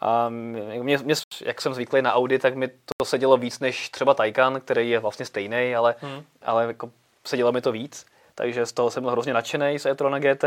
[0.00, 4.14] A mě, mě, jak jsem zvyklý na Audi, tak mi to sedělo víc než třeba
[4.14, 6.24] Taycan, který je vlastně stejný, ale, hmm.
[6.42, 6.90] ale jako
[7.24, 8.06] sedělo mi to víc
[8.40, 10.44] takže z toho jsem byl hrozně nadšený z e-trona GT.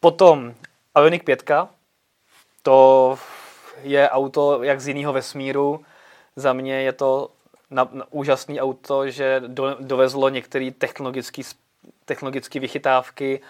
[0.00, 0.54] Potom
[0.98, 1.50] Ioniq 5,
[2.62, 3.18] to
[3.82, 5.84] je auto jak z jiného vesmíru.
[6.36, 7.30] Za mě je to
[7.70, 11.42] na, na úžasný auto, že do, dovezlo některé technologické
[12.60, 13.40] vychytávky,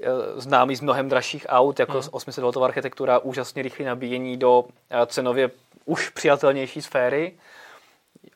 [0.00, 2.08] e, známý z mnohem dražších aut, jako hmm.
[2.10, 5.50] 800 V architektura, úžasně rychlé nabíjení do e, cenově
[5.84, 7.32] už přijatelnější sféry.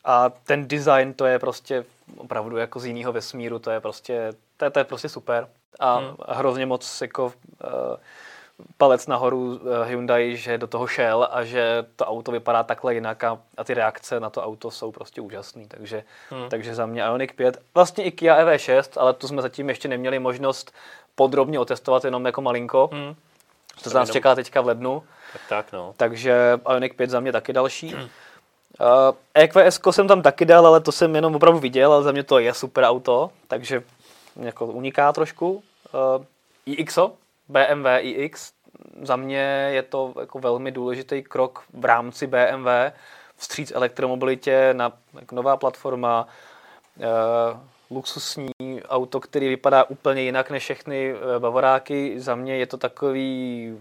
[0.03, 1.85] A ten design to je prostě
[2.17, 5.47] opravdu jako z jiného vesmíru, to je prostě, to je, to je prostě super.
[5.79, 6.15] A hmm.
[6.27, 7.31] hrozně moc jako uh,
[8.77, 13.23] palec nahoru uh, Hyundai, že do toho šel a že to auto vypadá takhle jinak
[13.23, 15.65] a, a ty reakce na to auto jsou prostě úžasné.
[15.67, 16.49] Takže, hmm.
[16.49, 20.19] takže za mě Ioniq 5, vlastně i Kia EV6, ale tu jsme zatím ještě neměli
[20.19, 20.73] možnost
[21.15, 22.89] podrobně otestovat jenom jako malinko.
[22.93, 23.15] Hmm.
[23.83, 25.03] To nás čeká teďka v lednu.
[25.33, 25.93] Tak, tak no.
[25.97, 27.89] Takže Ioniq 5 za mě taky další.
[27.89, 28.09] Hmm.
[28.79, 32.23] Uh, EQS jsem tam taky dal, ale to jsem jenom opravdu viděl, ale za mě
[32.23, 33.83] to je super auto, takže
[34.35, 35.63] jako uniká trošku.
[36.17, 36.25] Uh,
[36.65, 36.97] iX,
[37.51, 38.53] BMW iX,
[39.01, 42.67] za mě je to jako velmi důležitý krok v rámci BMW
[43.35, 46.27] vstříc elektromobilitě na jako nová platforma,
[46.97, 47.05] uh,
[47.91, 48.51] luxusní
[48.89, 52.19] auto, který vypadá úplně jinak než všechny bavoráky.
[52.19, 53.77] Za mě je to takový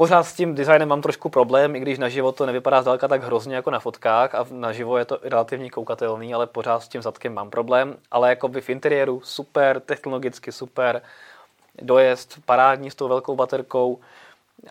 [0.00, 3.54] Pořád s tím designem mám trošku problém, i když naživo to nevypadá zdaleka tak hrozně
[3.54, 7.50] jako na fotkách a naživo je to relativně koukatelný, ale pořád s tím zadkem mám
[7.50, 7.96] problém.
[8.10, 11.02] Ale jako by v interiéru super, technologicky super,
[11.82, 14.00] dojezd parádní s tou velkou baterkou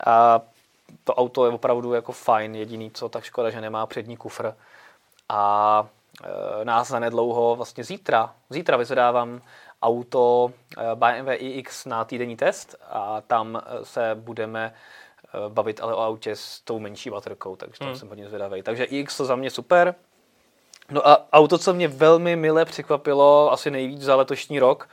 [0.06, 0.42] a
[1.04, 4.54] to auto je opravdu jako fajn, jediný co, tak škoda, že nemá přední kufr.
[5.30, 5.88] A
[6.62, 9.42] e, nás zanedlouho, vlastně zítra, zítra vyzvedávám
[9.82, 14.74] auto e, BMW iX na týdenní test a tam e, se budeme
[15.34, 17.98] Eh, bavit ale o autě s tou menší baterkou, takže tam hmm.
[17.98, 18.64] jsem hodně zvědavý.
[18.64, 19.96] Takže iX to za mě super.
[20.92, 24.90] No a auto, co mě velmi mile překvapilo, asi nejvíc za letošní rok,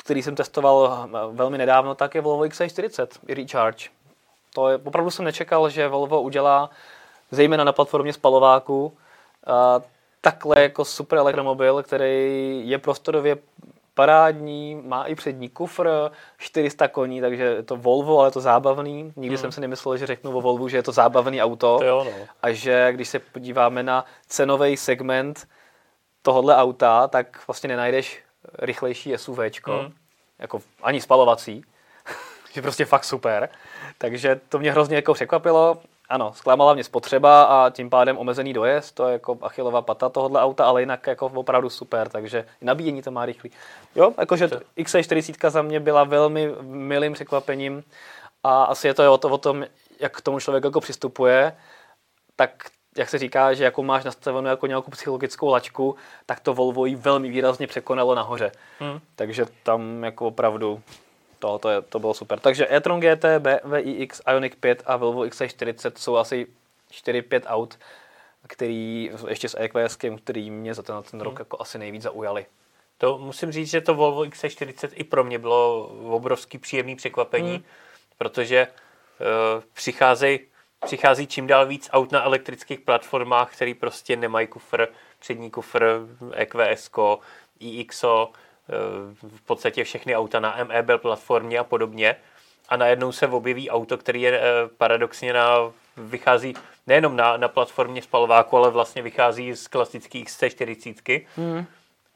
[0.00, 3.88] který jsem testoval eh, velmi nedávno, tak je Volvo XC40 i Recharge.
[4.54, 6.70] To je, opravdu jsem nečekal, že Volvo udělá,
[7.30, 8.96] zejména na platformě spalováku,
[9.46, 9.80] a
[10.20, 13.36] takhle jako super elektromobil, který je prostorově
[13.94, 15.88] parádní, má i přední kufr,
[16.38, 19.12] 400 koní, takže je to Volvo, ale je to zábavný.
[19.16, 19.38] Nikdy hmm.
[19.38, 21.78] jsem si nemyslel, že řeknu o Volvu, že je to zábavný auto.
[21.78, 22.26] To jo, no.
[22.42, 25.48] A že když se podíváme na cenový segment
[26.22, 28.22] tohohle auta, tak vlastně nenajdeš
[28.58, 29.92] rychlejší SUVčko, hmm.
[30.38, 31.64] jako ani spalovací,
[32.52, 33.48] že prostě fakt super.
[33.98, 35.78] Takže to mě hrozně jako překvapilo.
[36.08, 40.42] Ano, zklamala mě spotřeba a tím pádem omezený dojezd, to je jako achilová pata tohohle
[40.42, 43.50] auta, ale jinak jako opravdu super, takže nabíjení to má rychlý.
[43.94, 47.84] Jo, jakože XC40 za mě byla velmi milým překvapením
[48.44, 49.64] a asi je to o, to o tom,
[50.00, 51.56] jak k tomu člověk jako přistupuje,
[52.36, 56.86] tak jak se říká, že jako máš nastavenou jako nějakou psychologickou lačku, tak to Volvo
[56.86, 58.52] ji velmi výrazně překonalo nahoře.
[58.78, 59.00] Hmm.
[59.16, 60.82] Takže tam jako opravdu
[61.38, 62.40] to, to, je, to bylo super.
[62.40, 66.46] Takže e-tron GT, BMW iX, Ioniq 5 a Volvo XC40 jsou asi
[66.92, 67.78] 4-5 aut,
[68.48, 71.40] který ještě s EQS, který mě za ten, ten rok hmm.
[71.40, 72.46] jako asi nejvíc zaujali.
[72.98, 77.64] To musím říct, že to Volvo XC40 i pro mě bylo obrovský příjemný překvapení, hmm.
[78.18, 80.38] protože uh, přicházejí
[80.84, 84.86] přichází čím dál víc aut na elektrických platformách, který prostě nemají kufr,
[85.18, 86.90] přední kufr, EQS,
[87.60, 88.32] iXO,
[89.36, 92.16] v podstatě všechny auta na MEB platformě a podobně.
[92.68, 94.42] A najednou se objeví auto, který je eh,
[94.76, 96.54] paradoxně na, vychází
[96.86, 101.26] nejenom na, na platformě spalováku, ale vlastně vychází z klasických XC40.
[101.36, 101.66] Mm.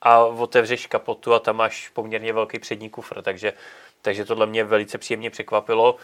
[0.02, 3.52] A otevřeš kapotu a tam máš poměrně velký přední kufr, takže,
[4.02, 5.96] takže tohle mě velice příjemně překvapilo.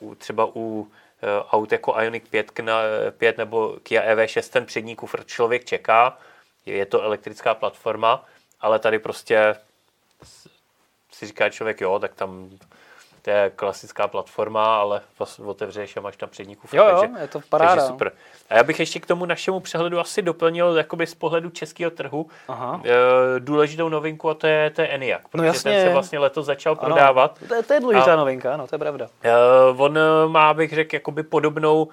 [0.00, 0.88] U, třeba u
[1.50, 6.18] aut jako Ioniq 5, na, 5 nebo Kia EV6 ten přední kufr člověk čeká,
[6.66, 8.24] je to elektrická platforma,
[8.60, 9.54] ale tady prostě
[11.12, 12.58] si říká člověk, jo, tak tam
[13.26, 15.00] to je klasická platforma, ale
[15.44, 16.76] otevřeš a máš tam přední kufr.
[16.76, 17.70] Jo, jo, takže, je to paráda.
[17.70, 17.88] Takže no.
[17.88, 18.12] super.
[18.48, 22.26] A já bych ještě k tomu našemu přehledu asi doplnil jakoby z pohledu českého trhu
[22.48, 22.82] Aha.
[22.84, 25.72] E, důležitou novinku a to je, to je ENIAC, no protože no jasně.
[25.72, 27.38] ten se vlastně letos začal ano, prodávat.
[27.48, 29.08] To je, to je důležitá a, novinka, ano, to je pravda.
[29.22, 29.32] E,
[29.76, 31.88] on má, bych řekl, jakoby podobnou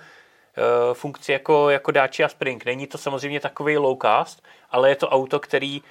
[0.58, 2.65] e, funkci jako, jako Dacia Spring.
[2.65, 5.82] Není to samozřejmě takový low cost, ale je to auto, který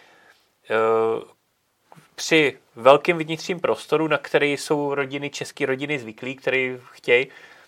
[2.14, 7.26] při velkém vnitřním prostoru, na který jsou rodiny, české rodiny zvyklí, které chtějí,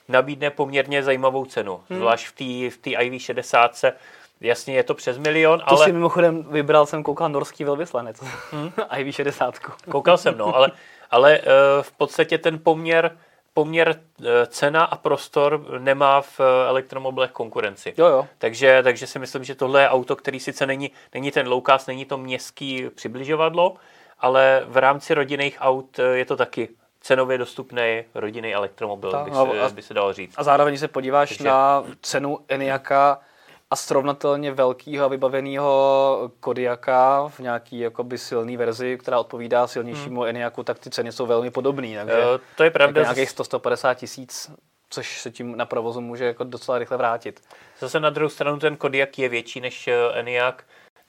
[0.08, 1.80] nabídne poměrně zajímavou cenu.
[1.90, 1.98] Hmm.
[1.98, 3.92] Zvlášť v té v tý IV60
[4.40, 5.78] Jasně, je to přes milion, to ale...
[5.78, 8.20] To si mimochodem vybral, jsem koukal norský velvyslanec.
[8.50, 8.68] Hmm.
[8.76, 9.52] IV60.
[9.90, 10.70] Koukal jsem, no, ale,
[11.10, 11.44] ale uh,
[11.82, 13.16] v podstatě ten poměr
[13.54, 17.94] poměr eh, cena a prostor nemá v eh, elektromobilech konkurenci.
[17.96, 18.26] Jo, jo.
[18.38, 21.88] Takže, takže si myslím, že tohle je auto, který sice není, není ten low cost,
[21.88, 23.76] není to městský přibližovadlo,
[24.18, 26.68] ale v rámci rodinných aut eh, je to taky
[27.00, 30.34] cenově dostupný rodinný elektromobil, tak, by, se, a, by se dalo říct.
[30.36, 31.44] A zároveň se podíváš Takže...
[31.44, 33.20] na cenu Eniaka
[33.70, 40.28] a srovnatelně velkého a vybaveného Kodiaka v nějaký jakoby silný verzi, která odpovídá silnějšímu hmm.
[40.28, 41.96] Eniaku, tak ty ceny jsou velmi podobné.
[41.96, 43.02] Takže jo, to je pravda.
[43.02, 44.50] Nějakých 100-150 tisíc,
[44.90, 47.40] což se tím na provozu může jako docela rychle vrátit.
[47.78, 50.64] Zase na druhou stranu ten Kodiak je větší než eh, Eniak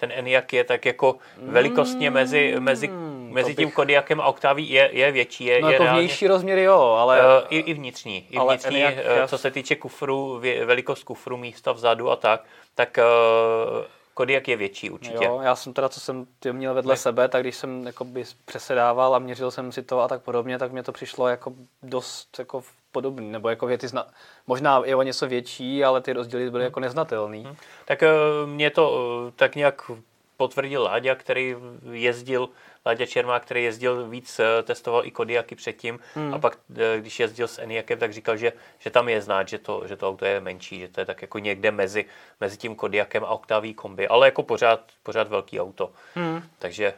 [0.08, 4.90] ten Eniak je tak jako velikostně mezi, mezi, hmm, mezi tím Kodiakem a Octavii je,
[4.94, 5.46] je větší.
[5.46, 7.20] Je, no je jako reálně, vnější rozměry jo, ale...
[7.20, 8.28] Uh, i, I vnitřní.
[8.30, 12.44] I vnitřní, Eniak, uh, co se týče kufru, velikost kufru, místa vzadu a tak,
[12.76, 15.26] tak uh, Kodiak je větší určitě.
[15.26, 16.98] Jo, já jsem teda, co jsem ty měl vedle ne.
[16.98, 20.72] sebe, tak když jsem jakoby přesedával a měřil jsem si to a tak podobně, tak
[20.72, 22.62] mě to přišlo jako dost jako
[22.96, 24.08] podobný, nebo jako věty zna...
[24.48, 27.44] možná je o něco větší, ale ty rozdíly byly jako neznatelný.
[27.44, 27.56] Hmm.
[27.86, 28.10] Tak eh,
[28.46, 28.86] mě to
[29.28, 29.92] eh, tak nějak
[30.38, 31.56] potvrdil Láďa, který
[31.92, 32.50] jezdil,
[32.86, 36.34] Láďa Čermá, který jezdil víc, eh, testoval i Kodiaky předtím hmm.
[36.34, 36.58] a pak,
[36.98, 40.08] když jezdil s Eniakem, tak říkal, že, že tam je znát, že to, že to
[40.08, 42.06] auto je menší, že to je tak jako někde mezi,
[42.40, 45.92] mezi tím Kodiakem a Octavii kombi, ale jako pořád, pořád velký auto.
[46.16, 46.44] Hmm.
[46.60, 46.94] Takže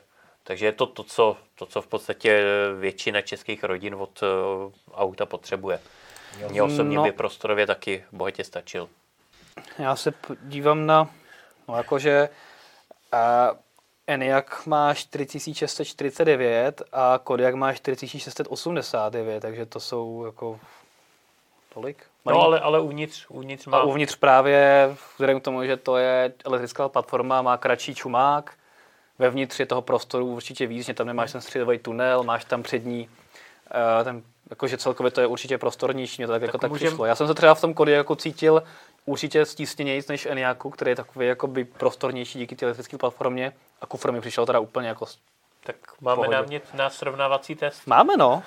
[0.47, 2.43] takže je to to co, to, co v podstatě
[2.79, 5.79] většina českých rodin od uh, auta potřebuje.
[6.49, 8.89] Mně osobně no, by prostorově taky bohatě stačil.
[9.79, 11.09] Já se dívám na,
[11.67, 12.29] no jakože
[13.13, 13.19] uh,
[14.07, 20.59] Eniac má 4649 a Kodiak má 4689, takže to jsou jako
[21.73, 22.05] tolik.
[22.25, 23.77] No ale, ale uvnitř, uvnitř má...
[23.77, 28.53] A uvnitř právě, vzhledem k tomu, že to je elektrická platforma, má kratší čumák,
[29.19, 33.09] vevnitř je toho prostoru určitě víc, že tam nemáš ten středový tunel, máš tam přední
[33.99, 36.87] uh, ten, jakože celkově to je určitě prostornější, mě to tak, tak jako tak můžem-
[36.87, 37.05] přišlo.
[37.05, 38.63] Já jsem se třeba v tom Kodiaku cítil
[39.05, 44.11] určitě stísněnějíc než Eniaku, který je takový jakoby prostornější díky té elektrické platformě a kufr
[44.11, 45.05] mi přišel teda úplně jako...
[45.63, 46.35] Tak máme Pohodě.
[46.35, 47.81] námět na srovnávací test.
[47.87, 48.43] Máme no.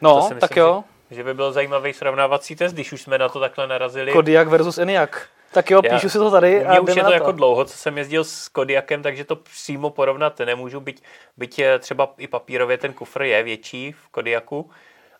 [0.00, 0.84] No, myslím, tak jo.
[1.10, 4.12] Že, že by byl zajímavý srovnávací test, když už jsme na to takhle narazili.
[4.12, 5.28] Kodiak versus Eniak.
[5.56, 7.64] Tak jo, Já- píšu si to tady a Mně už je to na jako dlouho,
[7.64, 11.02] co jsem jezdil s Kodiakem, takže to přímo porovnat nemůžu, byť,
[11.36, 14.70] byť je třeba i papírově ten kufr je větší v Kodiaku,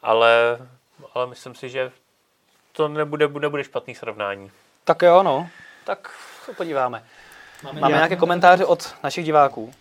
[0.03, 0.59] ale,
[1.15, 1.91] ale myslím si, že
[2.73, 4.51] to nebude, nebude špatný srovnání.
[4.85, 5.49] Tak jo, no.
[5.85, 6.11] Tak
[6.45, 7.05] se podíváme.
[7.63, 9.73] Máme, Máme Já- nějaké komentáře od našich diváků.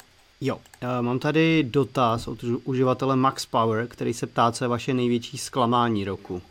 [0.41, 4.67] Jo, eh, mám tady dotaz od uži- uživatele Max Power, který se ptá, co je
[4.67, 6.41] vaše největší zklamání roku.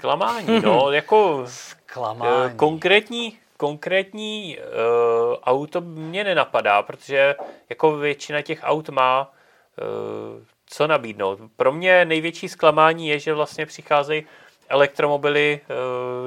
[0.00, 2.56] Zklamání, no, jako eh, Klamání.
[2.56, 7.34] konkrétní, konkrétní uh, auto mě nenapadá, protože
[7.68, 11.38] jako většina těch aut má uh, co nabídnout.
[11.56, 14.26] Pro mě největší zklamání je, že vlastně přicházejí
[14.68, 15.60] elektromobily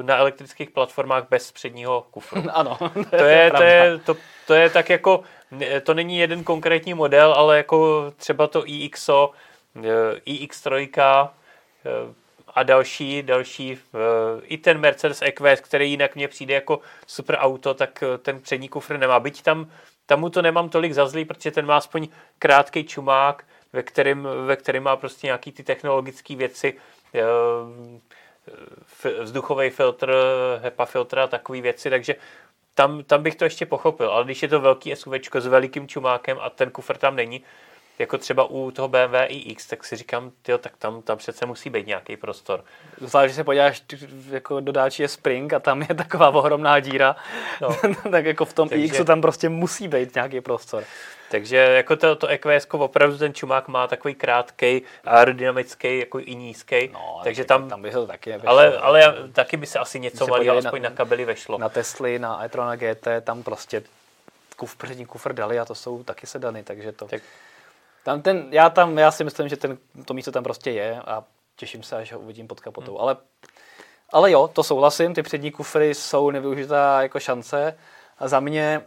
[0.02, 2.42] na elektrických platformách bez předního kufru.
[2.52, 2.78] ano,
[3.10, 4.16] To je, to, je, to,
[4.46, 5.20] to je tak jako,
[5.82, 9.30] to není jeden konkrétní model, ale jako třeba to iXO,
[9.76, 10.88] eh, iX3
[11.84, 12.23] eh,
[12.54, 17.74] a další, další, eh, i ten Mercedes EQS, který jinak mně přijde jako super auto,
[17.74, 19.20] tak eh, ten přední kufr nemá.
[19.20, 19.70] Byť tam,
[20.06, 24.28] tam mu to nemám tolik za zlý, protože ten má aspoň krátký čumák, ve kterém,
[24.46, 26.74] ve kterém má prostě nějaký ty technologické věci,
[27.14, 27.20] eh,
[29.22, 30.14] vzduchový filtr,
[30.62, 32.14] HEPA filtr a takové věci, takže
[32.74, 36.38] tam, tam bych to ještě pochopil, ale když je to velký SUV s velikým čumákem
[36.40, 37.44] a ten kufr tam není,
[37.98, 41.70] jako třeba u toho BMW iX, tak si říkám, tyjo, tak tam, tam přece musí
[41.70, 42.64] být nějaký prostor.
[43.00, 43.82] Zvlášť, že se podíváš
[44.30, 47.16] jako do dáče Spring a tam je taková ohromná díra,
[47.60, 47.68] No.
[48.10, 50.84] tak jako v tom Takže- iX tam prostě musí být nějaký prostor.
[51.30, 56.88] Takže jako to, to EQS opravdu ten čumák má takový krátký, aerodynamický, jako i nízký,
[56.92, 58.50] No, takže tak tam, tam by se to taky nevešlo.
[58.50, 61.58] ale, ale já- taky by se asi něco malého aspoň na- na, kabely vešlo.
[61.58, 63.82] Na Tesly, na e na GT, tam prostě
[64.56, 67.04] kuf, přední kufr dali a to jsou taky sedany, takže to...
[67.08, 67.22] Tak-
[68.04, 71.24] Tam ten, já, tam, já si myslím, že ten, to místo tam prostě je a
[71.56, 72.92] těším se, až ho uvidím pod kapotou.
[72.92, 73.00] Hmm.
[73.00, 73.16] Ale,
[74.12, 77.78] ale jo, to souhlasím, ty přední kufry jsou nevyužitá jako šance
[78.18, 78.82] a za mě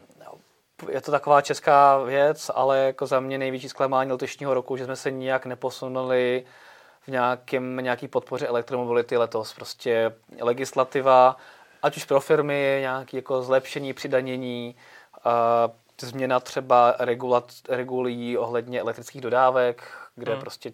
[0.89, 4.95] je to taková česká věc, ale jako za mě největší zklamání letošního roku, že jsme
[4.95, 6.45] se nijak neposunuli
[7.01, 9.53] v nějakém, nějaký podpoře elektromobility letos.
[9.53, 11.37] Prostě legislativa,
[11.81, 14.75] ať už pro firmy, nějaké jako zlepšení, přidanění,
[15.23, 15.69] a
[16.01, 19.83] změna třeba regulat, regulí ohledně elektrických dodávek,
[20.15, 20.41] kde Hmm.
[20.41, 20.73] prostě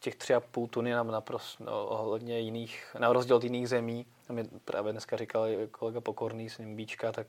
[0.00, 4.44] těch 3,5 tuny nám naprosto no, ohledně jiných, na rozdíl od jiných zemí, a mi
[4.64, 7.26] právě dneska říkal kolega Pokorný z Nimbíčka, tak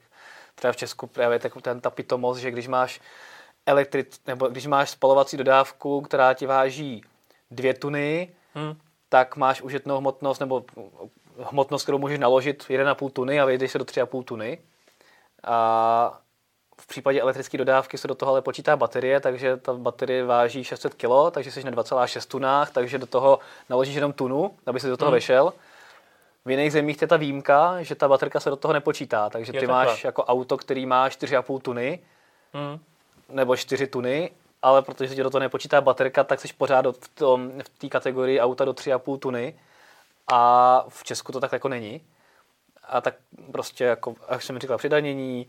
[0.55, 3.01] třeba v Česku právě tak, ten, ta pitomost, že když máš
[3.65, 7.03] elektric, nebo když máš spalovací dodávku, která ti váží
[7.51, 8.77] dvě tuny, Hmm.
[9.09, 10.65] tak máš užitnou hmotnost nebo
[11.39, 14.59] hmotnost, kterou můžeš naložit 1,5 tuny a vejdeš se do 3,5 tuny.
[15.43, 16.19] A
[16.81, 20.93] v případě elektrické dodávky se do toho ale počítá baterie, takže ta baterie váží 600
[20.93, 24.97] kg, takže jsi na 2,6 tunách, takže do toho naložíš jenom tunu, aby si do
[24.97, 25.13] toho Hmm.
[25.17, 25.53] vešel.
[26.45, 29.67] V jiných zemích je ta výjimka, že ta baterka se do toho nepočítá, takže ty
[29.67, 31.99] máš jako auto, který má 4,5 tuny,
[32.53, 32.79] Hmm.
[33.29, 37.07] nebo 4 tuny, ale protože se ti do toho nepočítá baterka, tak jsi pořád v
[37.07, 39.59] tom- v té kategorii auta do 3,5 tuny
[40.27, 42.01] a v Česku to tak jako není.
[42.89, 43.13] A tak
[43.51, 45.47] prostě, jako, jak jsem říkal, přidanění,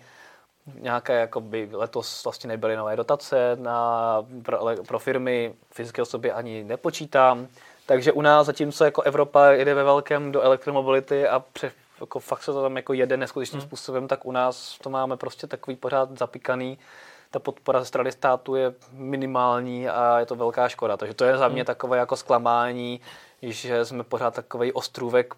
[0.81, 6.65] nějaké, jako by letos vlastně nebyly nové dotace na, pro, pro firmy, fyzické osoby ani
[6.65, 7.49] nepočítám.
[7.87, 12.43] Takže u nás, zatímco jako Evropa jede ve velkém do elektromobility a pře, jako fakt
[12.43, 13.69] se to tam jako jede neskutečným Hmm.
[13.69, 16.79] způsobem, tak u nás to máme prostě takový pořád zapikaný.
[17.31, 20.97] Ta podpora ze strany státu je minimální a je to velká škoda.
[20.97, 23.01] Takže to je za mě takové jako zklamání,
[23.43, 25.35] že jsme pořád takový ostrůvek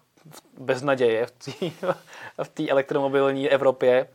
[0.57, 1.27] bez naděje
[2.43, 4.07] v té elektromobilní Evropě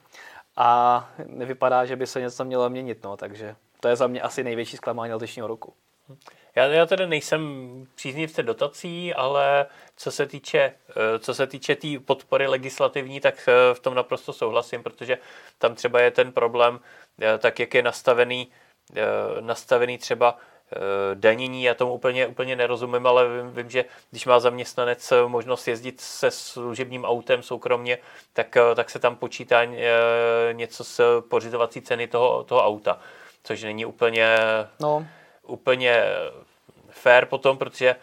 [0.56, 3.04] a nevypadá, že by se něco mělo měnit.
[3.04, 5.74] No, takže to je za mě asi největší zklamání letošního roku.
[6.54, 11.80] Já, já tedy nejsem příznivce dotací, ale co se týče, eh, co se týče té
[11.80, 15.18] tý podpory legislativní, tak eh, v tom naprosto souhlasím, protože
[15.58, 16.80] tam třeba je ten problém,
[17.20, 18.48] eh, tak jak je nastavený,
[19.40, 20.38] nastavený třeba
[21.14, 25.68] danění, já tomu úplně, úplně nerozumím, ale vím, vím, že když má zaměstnanec eh, možnost
[25.68, 27.98] jezdit se služebním autem soukromně,
[28.32, 29.88] tak, eh, tak se tam počítá eh,
[30.52, 33.00] něco z pořizovací ceny toho, toho auta,
[33.44, 34.38] což není úplně
[34.80, 35.06] No,
[35.42, 36.04] úplně
[36.90, 37.96] fair potom, protože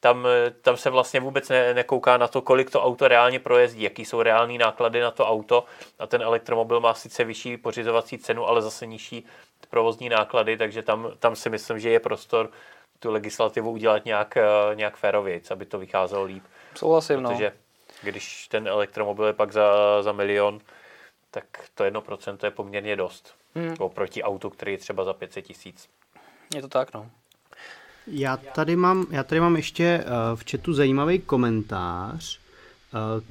[0.00, 0.26] tam,
[0.62, 4.22] tam se vlastně vůbec ne, nekouká na to, kolik to auto reálně projezdí, jaký jsou
[4.22, 5.64] reální náklady na to auto
[5.98, 9.26] a ten elektromobil má sice vyšší pořizovací cenu, ale zase nižší
[9.70, 12.50] provozní náklady, takže tam, tam si myslím, že je prostor
[12.98, 16.44] tu legislativu udělat nějak, eh, nějak férovějc, aby to vycházelo líp.
[16.74, 17.30] Souhlasím, no.
[17.30, 17.52] Protože
[18.02, 20.60] když ten elektromobil je pak za, za milion,
[21.30, 21.44] tak
[21.74, 23.34] to 1% je poměrně dost.
[23.54, 23.74] Hmm.
[23.78, 25.88] Oproti autu, který je třeba za 500 tisíc.
[26.54, 27.10] Je to tak, no.
[28.06, 32.40] Já tady mám, já tady mám ještě uh, v chatu zajímavý komentář.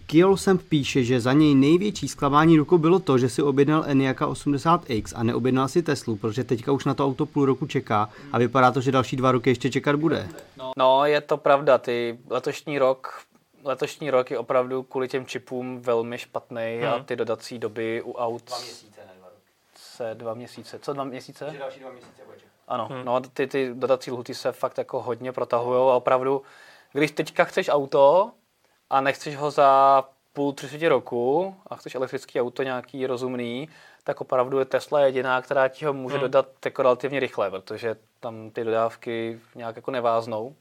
[0.08, 4.22] Kiel sem píše, že za něj největší zklamání rukou bylo to, že si objednal Enyaq
[4.22, 8.38] 80X a neobjednal si Teslu, protože teďka už na to auto půl roku čeká a
[8.38, 10.30] vypadá to, že další dva roky ještě čekat bude.
[10.78, 13.30] No, je to pravda, ty letošní rok
[13.64, 16.94] letošní rok je opravdu kvůli těm čipům velmi špatný hmm.
[16.94, 18.46] a ty dodací doby u aut...
[18.48, 19.42] Dva měsíce, ne dva roky.
[19.76, 20.80] Se dva měsíce.
[20.80, 21.50] Co dva měsíce?
[21.52, 22.38] Že další dva měsíce bude.
[22.68, 23.06] Ano, hmm.
[23.06, 26.42] no ty, ty dodací lhuty se fakt jako hodně protahují a opravdu,
[26.94, 28.32] když teďka chceš auto
[28.90, 33.70] a nechceš ho za půl, tři roku a chceš elektrický auto nějaký rozumný,
[34.04, 36.22] tak opravdu je Tesla jediná, která ti ho může hmm.
[36.22, 40.56] dodat jako relativně rychle, protože tam ty dodávky nějak jako neváznou.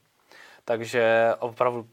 [0.64, 1.88] Takže opravdu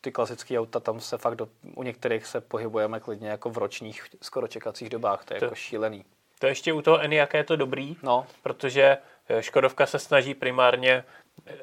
[0.00, 4.06] ty klasické auta, tam se fakt do, u některých se pohybujeme klidně jako v ročních
[4.22, 6.04] skoro čekacích dobách, to je to, jako šílený.
[6.38, 8.26] To ještě u toho Enyaq je to dobrý, no.
[8.42, 11.04] protože eh, Škodovka se snaží primárně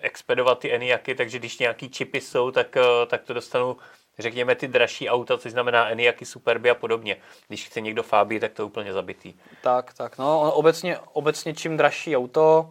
[0.01, 3.77] expedovat ty Enyaqy, takže když nějaký čipy jsou, tak, eh, tak to dostanu
[4.19, 7.17] řekněme ty dražší auta, což znamená Enyaqy, Superby a podobně.
[7.47, 9.33] Když chce někdo Fabii, tak to je úplně zabitý.
[9.61, 10.17] Tak, tak.
[10.17, 12.69] No, obecně, obecně čím dražší auto,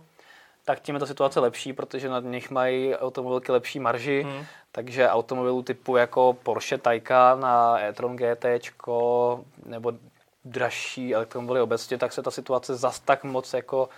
[0.64, 4.44] tak tím je ta situace lepší, protože na nich mají automobilky lepší marži, hmm.
[4.72, 8.44] takže automobilů typu jako Porsche Taycan na e-tron GT
[9.66, 9.92] nebo
[10.44, 13.88] dražší elektromobily obecně, tak se ta situace zas tak moc jako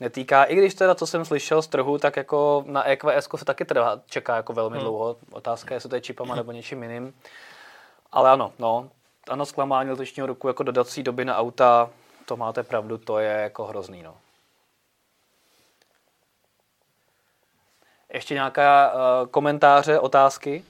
[0.00, 0.44] netýká.
[0.44, 4.00] I když teda, co jsem slyšel z trhu, tak jako na EQS se taky trvá,
[4.06, 4.84] čeká jako velmi hmm.
[4.84, 5.16] dlouho.
[5.32, 7.14] Otázka je, jestli to je čipama nebo něčím jiným.
[8.12, 8.90] Ale ano, no,
[9.28, 11.90] ano, zklamání letošního roku jako dodací doby na auta,
[12.26, 14.16] to máte pravdu, to je jako hrozný, no.
[18.12, 20.64] Ještě nějaká uh, komentáře, otázky?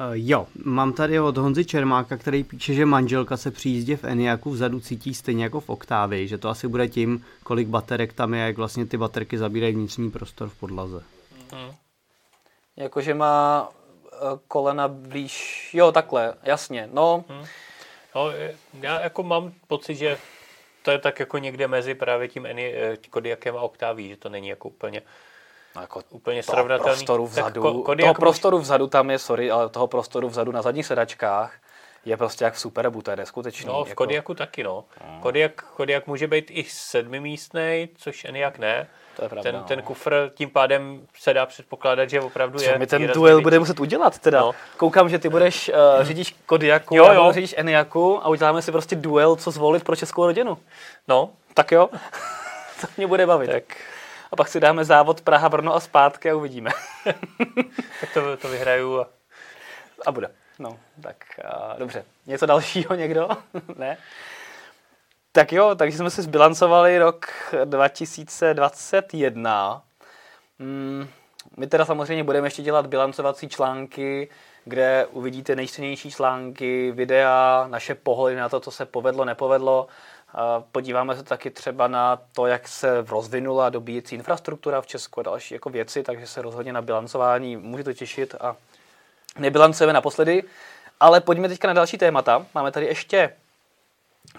[0.00, 4.04] Uh, jo, mám tady od Honzy Čermáka, který píše, že manželka se při jízdě v
[4.04, 8.34] Eniaku vzadu cítí stejně jako v Oktávii, že to asi bude tím, kolik baterek tam
[8.34, 11.02] je, jak vlastně ty baterky zabírají vnitřní prostor v podlaze.
[11.52, 11.74] Hmm.
[12.76, 17.24] Jakože má uh, kolena blíž, jo takhle, jasně, no.
[17.28, 17.46] Hmm.
[18.14, 18.30] no.
[18.80, 20.18] Já jako mám pocit, že
[20.82, 22.74] to je tak jako někde mezi právě tím Eni,
[23.10, 25.02] Kodiakem a Oktáví, že to není jako úplně
[25.76, 26.92] No jako úplně srovnatelný.
[26.92, 30.62] Prostoru vzadu, ko, toho jako prostoru vzadu tam je, sorry, ale toho prostoru vzadu na
[30.62, 31.52] zadních sedačkách
[32.04, 33.66] je prostě jak v Superbu, to je neskutečný.
[33.66, 34.04] No, v jako...
[34.04, 34.84] Kodiaku taky, no.
[35.00, 35.20] Hmm.
[35.20, 38.86] Kodiak, Kodiak může být i sedmimístný, což Enyaq ne.
[39.16, 39.62] To je pravda, ten, no.
[39.62, 42.78] ten kufr tím pádem se dá předpokládat, že opravdu Co, je.
[42.78, 44.40] My ten duel budeme muset udělat teda.
[44.40, 44.52] No.
[44.76, 47.32] Koukám, že ty budeš uh, řidič Kodiaku jo, jo.
[47.32, 50.58] řidič Enyaqu a uděláme si prostě duel, co zvolit pro českou rodinu.
[51.08, 51.30] No.
[51.54, 51.88] Tak jo.
[52.80, 53.50] to mě bude bavit.
[53.50, 53.64] Tak
[54.34, 56.70] a pak si dáme závod Praha, Brno a zpátky a uvidíme.
[58.00, 59.08] tak to, to vyhraju a...
[60.06, 60.30] a bude.
[60.58, 62.04] No, tak a, dobře.
[62.26, 63.28] Něco dalšího někdo?
[63.76, 63.96] ne?
[65.32, 67.26] Tak jo, takže jsme si zbilancovali rok
[67.64, 69.82] 2021.
[70.58, 71.08] Hmm,
[71.56, 74.28] my teda samozřejmě budeme ještě dělat bilancovací články,
[74.64, 79.86] kde uvidíte nejcennější články, videa, naše pohledy na to, co se povedlo, nepovedlo.
[80.72, 85.54] Podíváme se taky třeba na to, jak se rozvinula dobíjecí infrastruktura v Česku a další
[85.54, 88.56] jako věci, takže se rozhodně na bilancování můžete těšit a
[89.38, 90.42] nebilancujeme naposledy.
[91.00, 92.46] Ale pojďme teďka na další témata.
[92.54, 93.32] Máme tady ještě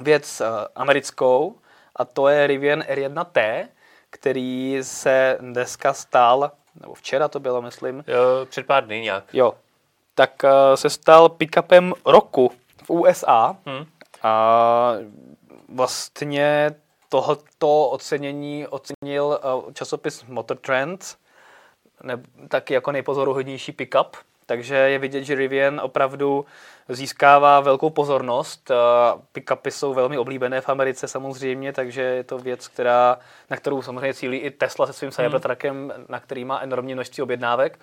[0.02, 1.56] věc eh, americkou
[1.96, 3.68] a to je Rivian R1T,
[4.10, 8.04] který se dneska stal, nebo včera to bylo, myslím.
[8.08, 9.24] Jo, před pár dny nějak.
[9.34, 9.54] Jo.
[10.16, 12.52] Tak eh, se stal pick-upem roku
[12.84, 13.56] v USA.
[13.66, 13.86] Hmm.
[14.24, 14.94] A
[15.70, 16.76] vlastně
[17.10, 21.18] tohoto ocenění ocenil eh, časopis Motor Trend,
[22.04, 26.46] ne, taky jako nejpozoruhodnější pickup, takže je vidět, že Rivian opravdu
[26.90, 28.72] získává velkou pozornost.
[28.72, 28.76] Eh,
[29.32, 34.14] pickupy jsou velmi oblíbené v Americe samozřejmě, takže je to věc, která, na kterou samozřejmě
[34.14, 35.26] cílí i Tesla se svým hmm.
[35.26, 37.80] Cybertruckem, na který má enormní množství objednávek.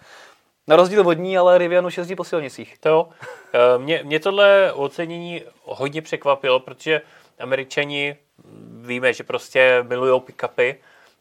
[0.66, 2.78] Na rozdíl od ní, ale Rivian už jezdí po silnicích.
[2.78, 3.08] To jo.
[3.54, 7.00] Eh, mě, mě tohle ocenění hodně překvapilo, protože
[7.42, 8.16] Američani
[8.80, 10.76] víme, že prostě milují pick-upy,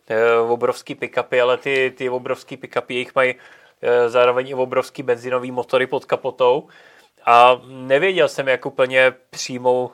[0.08, 3.36] eh, obrovský pick-upy, ale ty, ty obrovský pick-upy, jich mají
[3.82, 6.68] eh, zároveň i obrovský benzinový motory pod kapotou.
[7.26, 9.92] A nevěděl jsem, jak úplně přijmou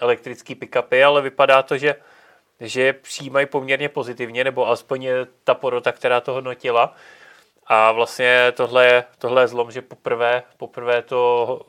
[0.00, 1.94] elektrický pick-upy, ale vypadá to, že,
[2.60, 5.08] že přijímají poměrně pozitivně, nebo aspoň
[5.44, 6.94] ta porota, která to hodnotila.
[7.66, 11.60] A vlastně tohle je, tohle je zlom, že poprvé, poprvé to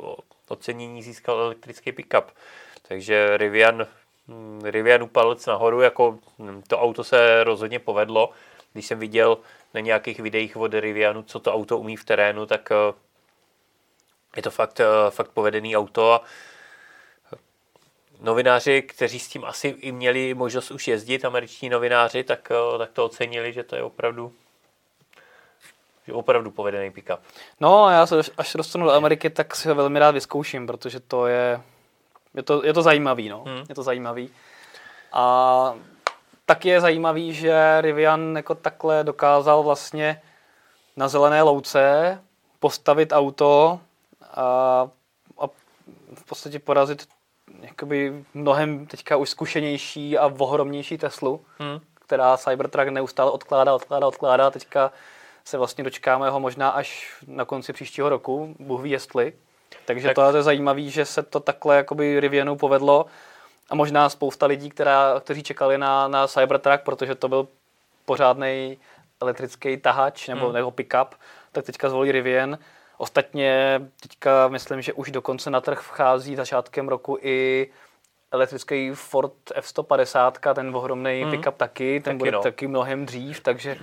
[0.47, 2.31] ocenění získal elektrický pickup.
[2.87, 3.87] Takže Rivian
[4.29, 8.31] hm, Rivianu palec nahoru, jako hm, to auto se rozhodně povedlo.
[8.73, 9.37] Když jsem viděl
[9.73, 12.93] na nějakých videích od Rivianu, co to auto umí v terénu, tak eh,
[14.35, 16.21] je to fakt, eh, fakt povedený auto a
[18.21, 22.91] novináři, kteří s tím asi i měli možnost už jezdit, američtí novináři, tak, eh, tak
[22.91, 24.33] to ocenili, že to je opravdu
[26.13, 27.19] opravdu povedený pick-up.
[27.59, 30.99] No a já se, až dostanu do Ameriky, tak si ho velmi rád vyzkouším, protože
[30.99, 31.61] to je,
[32.33, 33.43] je to, je to zajímavý, no.
[33.47, 33.63] Hmm.
[33.69, 34.29] Je to zajímavý.
[35.13, 35.73] A
[36.45, 40.21] tak je zajímavý, že Rivian jako takhle dokázal vlastně
[40.97, 42.21] na zelené louce
[42.59, 43.79] postavit auto
[44.31, 44.87] a,
[45.39, 45.47] a
[46.13, 47.07] v podstatě porazit
[47.61, 51.79] jakoby mnohem teďka už zkušenější a ohromnější Teslu, Hmm.
[51.93, 54.51] která Cybertruck neustále odkládá, odkládá, odkládá.
[54.51, 54.91] Teďka
[55.45, 59.33] se vlastně dočkáme ho možná až na konci příštího roku, Bůh ví jestli.
[59.85, 63.05] Takže Tak- to je zajímavé, že se to takhle jakoby Rivianu povedlo
[63.69, 67.47] a možná spousta lidí, která, kteří čekali na, na Cybertruck, protože to byl
[68.05, 68.77] pořádný
[69.21, 70.47] elektrický tahač nebo, Hmm.
[70.47, 70.55] hmm.
[70.55, 71.15] nebo pick-up,
[71.51, 72.57] tak teďka zvolí Rivian.
[72.97, 77.67] Ostatně teďka myslím, že už dokonce na trh vchází začátkem roku i
[78.31, 81.31] elektrický Ford F-150, ten ohromný Hmm.
[81.31, 81.31] hmm.
[81.41, 82.41] pick-up taky, ten Taky bude no.
[82.41, 83.77] taky mnohem dřív, takže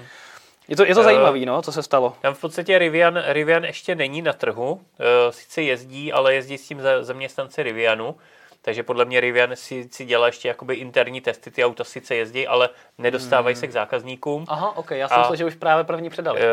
[0.68, 2.14] je to, je to Eh, zajímavý, no, co se stalo.
[2.22, 4.80] Tam v podstatě Rivian, Rivian ještě není na trhu,
[5.28, 8.16] e, sice jezdí, ale jezdí s tím za- zaměstnanci Rivianu,
[8.62, 12.46] takže podle mě Rivian si, si dělá ještě jakoby interní testy, ty auta sice jezdí,
[12.46, 13.60] ale nedostávají Hmm.
[13.60, 14.44] se k zákazníkům.
[14.48, 16.40] Aha, ok, já jsem myslel, že už právě první předali.
[16.40, 16.44] E,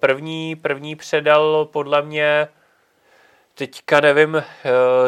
[0.00, 2.48] První, první předal podle mě
[3.54, 4.42] teďka nevím,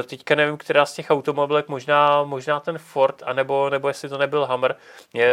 [0.07, 4.45] teďka nevím, která z těch automobilek, možná, možná ten Ford, anebo, nebo jestli to nebyl
[4.47, 4.77] Hammer.
[5.13, 5.29] Mě,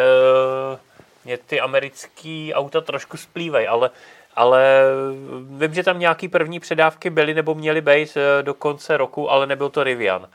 [1.30, 3.90] mě ty americký auta trošku splývají, ale,
[4.36, 4.84] ale
[5.42, 9.48] vím, že tam nějaký první předávky byly nebo měly být e, do konce roku, ale
[9.48, 10.30] nebyl to Rivian.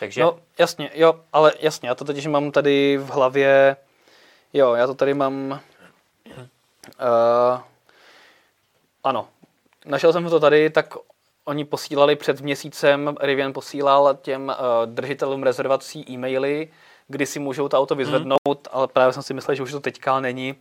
[0.00, 3.76] Takže No, jasně, jo, ale jasně, já to totiž mám tady v hlavě,
[4.52, 5.60] jo, já to tady mám,
[6.30, 7.60] uh,
[9.04, 9.28] ano,
[9.86, 10.94] našel jsem to tady, tak
[11.44, 14.54] oni posílali před měsícem, Rivian posílal těm uh,
[14.94, 16.68] držitelům rezervací e-maily,
[17.08, 20.20] kdy si můžou to auto vyzvednout, ale právě jsem si myslel, že už to teďka
[20.20, 20.54] není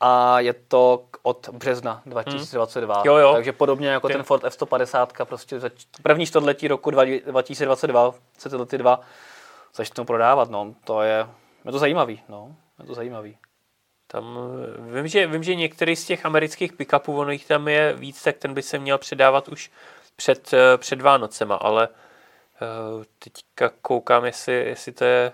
[0.00, 3.02] a je to od března 2022.
[3.06, 3.32] Jo, jo.
[3.34, 5.60] Takže podobně jako Ty- ten Ford F-150, prostě
[6.02, 9.00] první čtvrtletí roku dva- 2022 se tyhle ty dva
[9.74, 10.74] začnou prodávat, no.
[10.84, 11.26] To je,
[11.64, 12.54] je to zajímavý, no.
[12.78, 13.38] Je to zajímavý.
[14.06, 14.38] Tam
[14.90, 18.22] eh, vím, že, vím, že některý z těch amerických pick-upů, ono jich tam je víc,
[18.22, 19.70] tak ten by se měl předávat už
[20.16, 25.32] před, eh, před Vánocema, ale uh, teďka koukám, jestli, jestli to je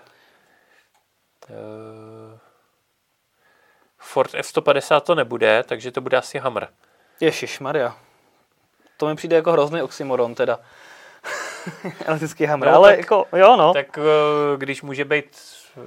[3.97, 6.67] Ford F-150 to nebude, takže to bude asi Hammer.
[7.19, 7.97] Ježíš Maria.
[8.97, 10.59] To mi přijde jako hrozný oxymoron teda.
[12.05, 13.73] Elektrický hammer, No, ale tak- jako, jo no.
[13.73, 14.03] Tak uh,
[14.57, 15.37] když může být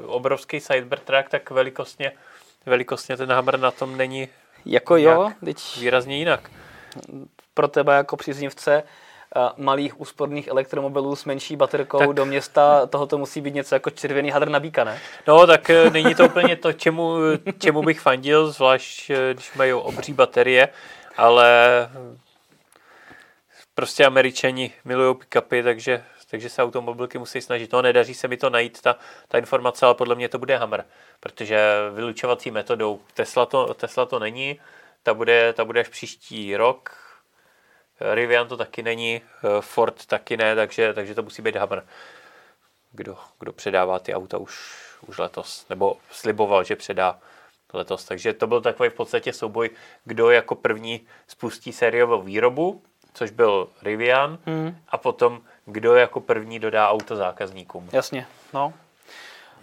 [0.06, 2.12] obrovský Cybertruck, tak velikostně,
[2.66, 4.28] velikostně ten Hammer na tom není
[4.64, 6.50] jako jo, teď výrazně jinak.
[7.54, 8.82] pro tebe jako příznivce eh,
[9.57, 14.31] malých úsporných elektromobilů s menší baterkou Tak- do města, tohoto musí být něco jako červený
[14.31, 15.01] hadr na bíka, ne?
[15.26, 17.16] No, tak eh, není to úplně to, čemu,
[17.59, 20.68] čemu bych fandil, zvlášť eh, když mají obří baterie,
[21.16, 22.18] ale eh,
[23.74, 27.72] prostě američani milují pick-upy, takže, takže se automobilky musí snažit.
[27.72, 28.97] No, nedaří se mi to najít, ta,
[29.29, 30.85] ta informace, ale podle mě to bude Hammer,
[31.20, 34.61] protože vylučovací metodou Tesla to, Tesla to není,
[35.03, 37.07] ta bude, ta bude až příští rok,
[38.01, 41.84] Rivian to taky není, eh, Ford taky ne, takže, takže to musí být Hammer
[42.92, 44.74] kdo, kdo předává ty auta už,
[45.07, 47.18] už letos, nebo sliboval, že předá
[47.72, 48.05] letos.
[48.05, 49.70] Takže to byl takový v podstatě souboj,
[50.05, 52.82] kdo jako první spustí sériovou výrobu,
[53.14, 54.76] což byl Rivian, Hmm.
[54.88, 57.88] a potom kdo jako první dodá auto zákazníkům.
[57.92, 58.72] Jasně, no.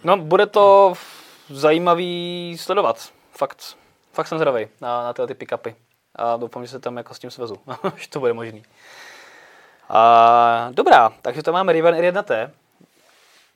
[0.04, 0.94] No, bude to
[1.48, 3.08] zajímavý sledovat.
[3.32, 3.76] Fakt.
[4.12, 5.74] Fakt jsem zdravý na, na tyhle ty pick-upy.
[6.16, 7.56] A doufám, že se tam jako s tím svezu,
[7.96, 8.62] že to bude možný.
[9.88, 12.50] A, dobrá, takže to máme Rivian R1T.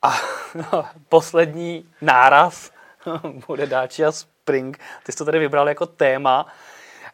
[0.01, 0.13] A
[0.55, 2.71] no, poslední náraz
[3.47, 4.79] bude Dacia Spring.
[5.03, 6.45] Ty jsi to tady vybral jako téma,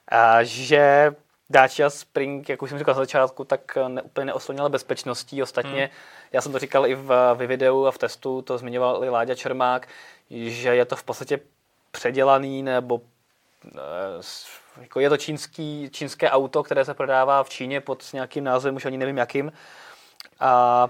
[0.07, 1.15] a, že
[1.49, 5.43] Dacia Spring, jak už jsem říkal na začátku, tak ne, úplně neoslonila bezpečností.
[5.43, 5.89] Ostatně, hmm.
[6.31, 9.35] já jsem to říkal i v, v videu a v testu, to zmiňoval i Láďa
[9.35, 9.87] Čermák,
[10.29, 11.39] že je to v podstatě
[11.91, 13.01] předělaný nebo
[14.81, 18.85] jako je to čínský, čínské auto, které se prodává v Číně pod nějakým názvem, už
[18.85, 19.51] ani nevím jakým.
[20.39, 20.89] A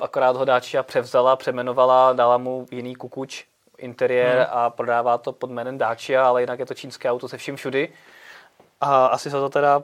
[0.00, 3.44] akorát ho Dacia převzala, přemenovala, dala mu jiný kukuč,
[3.78, 4.46] interiér Hmm.
[4.50, 7.92] a prodává to pod jménem Dacia, ale jinak je to čínské auto se vším všudy.
[8.80, 9.82] A asi se to teda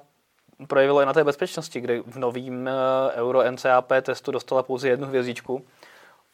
[0.68, 2.72] projevilo i na té bezpečnosti, kdy v novým eh,
[3.14, 5.66] Euro NCAP testu dostala pouze jednu hvězdičku.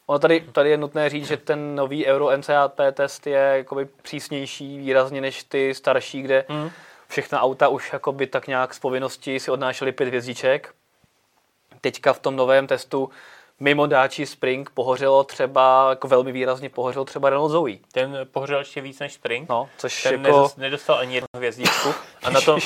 [0.07, 4.79] Ono tady, tady je nutné říct, že ten nový Euro NCAP test je jakoby přísnější
[4.79, 6.71] výrazně než ty starší, kde Mm.
[7.09, 10.75] všechna auta už jakoby tak nějak z povinnosti si odnášely pět hvězdiček.
[11.81, 13.11] Teďka v tom novém testu
[13.61, 17.77] mimo Dacia Spring pohořelo třeba, jako velmi výrazně pohořelo třeba Renault Zoe.
[17.93, 19.49] Ten pohořel ještě víc než Spring.
[19.49, 20.51] No, což Ten jako...
[20.57, 21.95] nedostal ani jednu hvězdičku.
[22.23, 22.61] A na tom,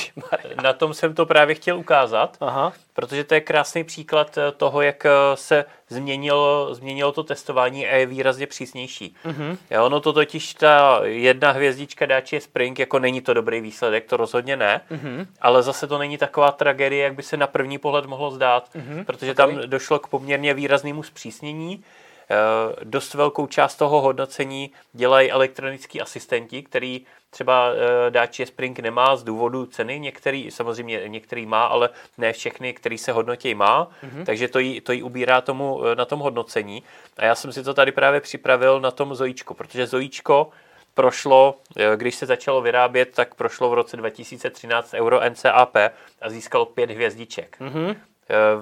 [0.63, 2.73] na tom jsem to právě chtěl ukázat, Aha.
[2.97, 7.95] Protože to je krásný příklad eh, toho, jak eh, se změnilo, změnilo to testování a
[7.95, 9.15] je výrazně přísnější.
[9.25, 9.57] Mm-hmm.
[9.71, 14.17] Jo, ono to totiž ta jedna hvězdička Dacia Spring, jako není to dobrý výsledek, to
[14.17, 15.27] rozhodně ne, mm-hmm.
[15.41, 19.05] ale zase to není taková tragédie, jak by se na první pohled mohlo zdát, mm-hmm.
[19.05, 21.83] protože tam došlo k poměrně výraznému zpřísnění.
[22.29, 29.15] Eh, Dost velkou část toho hodnocení dělají elektronický asistenti, který třeba eh, Dacia Spring nemá
[29.15, 34.25] z důvodu ceny, některý, samozřejmě některý má, ale ne všechny, který se hodnotí má, mm-hmm.
[34.25, 36.83] takže to jí, to jí ubírá tomu, eh, na tom hodnocení.
[37.17, 40.49] A já jsem si to tady právě připravil na tom Zojíčko, protože Zojíčko
[40.93, 41.55] prošlo,
[41.95, 45.75] když se začalo vyrábět, tak prošlo v roce 2013 Euro NCAP
[46.21, 47.57] a získalo pět hvězdiček.
[47.61, 47.95] Mm-hmm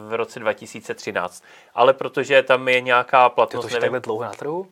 [0.08, 1.44] v roce 2013.
[1.76, 4.68] Ale protože tam je nějaká platnost, to už je nevím, takhle dlouho na trhu?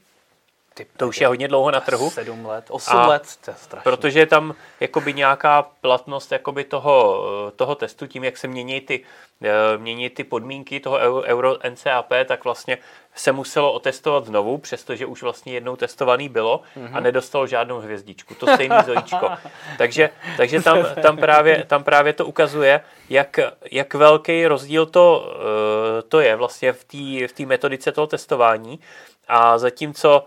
[0.74, 3.58] Ty, to už je hodně dlouho na trhu, Sedm let, osm A let, to je
[3.58, 3.84] strašný.
[3.84, 7.24] protože je tam jakoby nějaká platnost jakoby toho,
[7.56, 9.04] toho testu, tím, jak se mění ty,
[9.44, 12.78] eh, mění ty podmínky toho Euro, NCAP, tak vlastně
[13.16, 16.62] se muselo otestovat znovu, přestože už vlastně jednou testovaný bylo
[16.94, 18.36] a nedostalo žádnou hvězdičku.
[18.36, 19.30] To stejný zojíčko.
[19.78, 23.40] Takže, takže tam, tam, právě, tam právě to ukazuje, jak,
[23.72, 28.80] jak velký rozdíl to, eh, to je vlastně v té v té metodice toho testování.
[29.28, 30.26] A zatímco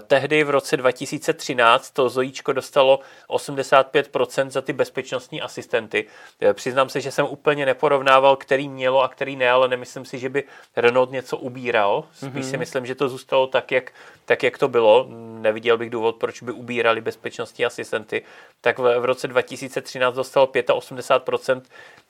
[0.00, 6.06] tehdy v roce 2013 to Zojíčko dostalo 85% za ty bezpečnostní asistenty.
[6.40, 10.18] Eh, Přiznám se, že jsem úplně neporovnával, který mělo a který ne, ale nemyslím si,
[10.18, 10.44] že by
[10.76, 12.04] Renault něco ubíral.
[12.12, 12.50] Spíš mm-hmm.
[12.50, 13.92] si myslím, že to zůstalo tak jak,
[14.24, 15.06] tak, jak to bylo.
[15.40, 18.22] Neviděl bych důvod, proč by ubírali bezpečnostní asistenty.
[18.60, 21.62] Tak v, v roce 2013 dostalo 85%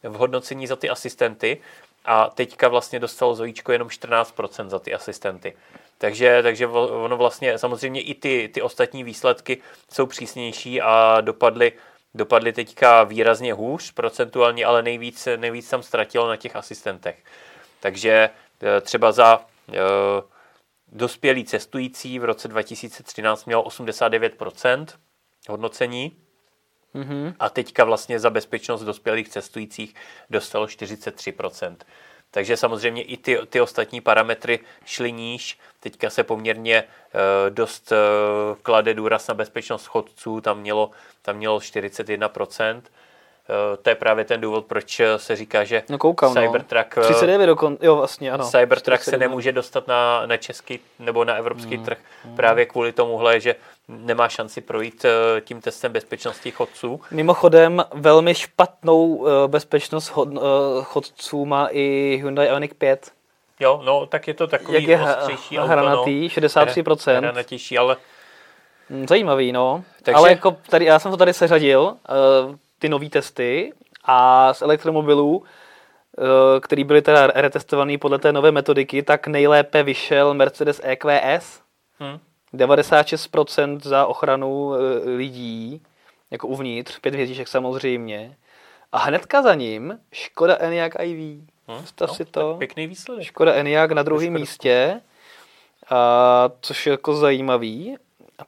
[0.02, 1.60] v hodnocení za ty asistenty
[2.04, 5.56] a teďka vlastně dostalo Zojíčko jenom 14% za ty asistenty.
[5.98, 11.72] Takže, takže ono vlastně, samozřejmě i ty, ty ostatní výsledky jsou přísnější a dopadly,
[12.14, 17.24] dopadly teďka výrazně hůř procentuálně, ale nejvíc, nejvíc tam ztratilo na těch asistentech.
[17.80, 18.30] Takže
[18.62, 19.40] eh, třeba za
[19.72, 19.74] eh,
[20.92, 24.86] dospělý cestující v roce 2013 měl 89%
[25.48, 26.16] hodnocení,
[26.94, 27.34] Mhm.
[27.38, 29.94] a teďka vlastně za bezpečnost dospělých cestujících
[30.30, 31.76] dostalo 43%.
[32.30, 35.58] Takže samozřejmě i ty, ty ostatní parametry šly níž.
[35.80, 36.84] Teďka se poměrně e,
[37.50, 37.96] dost e,
[38.62, 40.90] klade důraz na bezpečnost chodců, tam mělo,
[41.22, 42.76] tam mělo 41%.
[42.76, 42.82] E,
[43.76, 46.42] to je právě ten důvod, proč se říká, že No koukám, no.
[46.42, 48.44] Cybertruck, e, 39 dokon, jo vlastně, ano.
[48.44, 49.20] Cybertruck se 47.
[49.20, 51.98] nemůže dostat na, na český nebo na evropský trh
[52.36, 53.54] právě kvůli tomuhle, že
[53.98, 57.00] nemá šanci projít e, tím testem bezpečnosti chodců.
[57.10, 60.38] Mimochodem, velmi špatnou eh, bezpečnost eh,
[60.82, 63.12] chodců má i Hyundai Ioniq 5.
[63.60, 67.12] Jo, no, tak je to takový Jak je ostřejší auto, hranatý, 63%.
[67.14, 67.96] No, hranatější, ale
[68.90, 69.84] Hm, Zajímavý, no.
[70.02, 73.72] Takže- Ale jako tady, já jsem to tady seřadil, uh, ty nové testy
[74.04, 75.44] a z elektromobilů, uh,
[76.60, 81.60] který byly teda retestovaný podle té nové metodiky, tak nejlépe vyšel Mercedes EQS.
[82.00, 82.18] hm,
[82.54, 85.82] 96% za ochranu eh, lidí,
[86.30, 88.36] jako uvnitř, pět hvězdiček samozřejmě.
[88.92, 91.18] A hnedka za ním Škoda Enyaq iV.
[91.68, 92.54] hm, Představ no, si to.
[92.58, 93.24] Pěkný výsledek.
[93.24, 95.00] Škoda Enyaq na druhém místě,
[95.90, 97.96] a, což je jako zajímavý.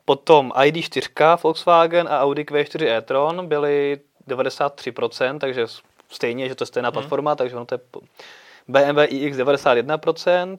[0.04, 5.66] Potom ID4 Volkswagen a Audi Q4 e-tron byly 93%, takže
[6.08, 6.92] stejně, že to je stejná Mhm.
[6.92, 7.80] platforma, takže ono to je
[8.68, 10.56] BMW iX 91%.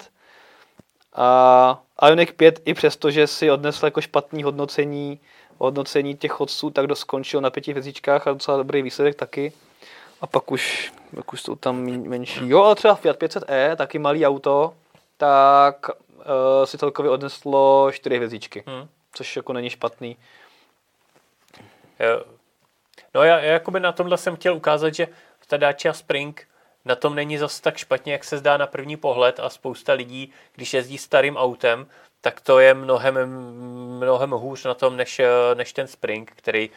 [1.15, 5.19] A Ioniq 5 i přesto, že si odnesl jako špatný hodnocení,
[5.57, 9.53] hodnocení těch chodců, tak do skončil na pěti hvězdičkách a docela dobrý výsledek taky.
[10.21, 12.49] A pak už, pak už jsou tam men- menší.
[12.49, 14.73] Jo, ale třeba Fiat 500e, taky malý auto,
[15.17, 18.87] tak uh, si celkově odneslo čtyři hvězdičky, Hm.
[19.13, 20.17] což jako není špatný.
[21.99, 22.23] Jo.
[23.15, 25.07] No já, já jakoby na tomhle jsem chtěl ukázat, že
[25.47, 26.47] ta Dacia Spring
[26.85, 30.31] na tom není zas tak špatně, jak se zdá na první pohled a spousta lidí,
[30.55, 31.87] když jezdí starým autem,
[32.21, 33.15] tak to je mnohem,
[33.97, 35.21] mnohem hůř na tom, než,
[35.53, 36.69] než ten Spring, který,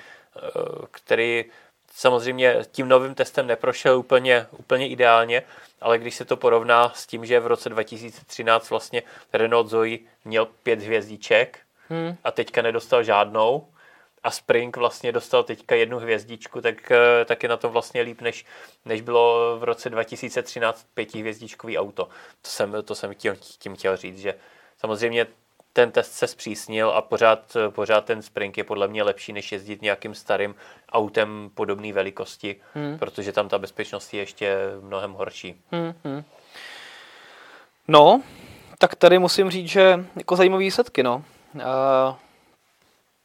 [0.90, 1.44] který
[1.92, 5.42] samozřejmě tím novým testem neprošel úplně, úplně ideálně,
[5.80, 9.02] ale když se to porovná s tím, že v roce 2013 vlastně
[9.32, 12.16] Renault Zoe měl pět hvězdiček Hmm.
[12.24, 13.66] a teďka nedostal žádnou,
[14.26, 18.20] a Spring vlastně dostal teďka jednu hvězdičku, tak, eh, tak je na tom vlastně líp,
[18.20, 18.44] než,
[18.84, 22.04] než bylo v roce 2013 pětihvězdičkový auto.
[22.42, 24.34] To jsem, to jsem tím, tím chtěl říct, že,
[24.78, 25.26] samozřejmě
[25.72, 29.82] ten test se zpřísnil a pořád, pořád ten Spring je podle mě lepší, než jezdit
[29.82, 30.54] nějakým starým
[30.92, 32.98] autem podobné velikosti, hmm.
[32.98, 35.60] protože tam ta bezpečnost je ještě mnohem horší.
[35.70, 36.24] Hmm, hmm.
[37.88, 38.22] No,
[38.78, 41.24] tak tady musím říct, že jako zajímavé výsledky, no.
[41.54, 41.62] Uh,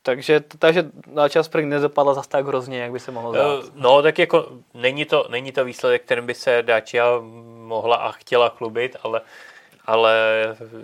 [0.04, 3.64] takže, takže Dacia Spring nezapadla zase tak hrozně, jak by se mohlo zdát.
[3.64, 7.06] Eh, No, tak jako není to, není to výsledek, kterým by se Dacia
[7.68, 9.22] mohla a chtěla chlubit, ale,
[9.86, 10.14] ale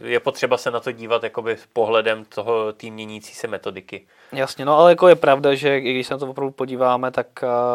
[0.01, 4.07] je potřeba se na to dívat jakoby pohledem toho té měnící se metodiky.
[4.32, 7.28] Jasně, no ale jako je pravda, že i když se na to opravdu podíváme, tak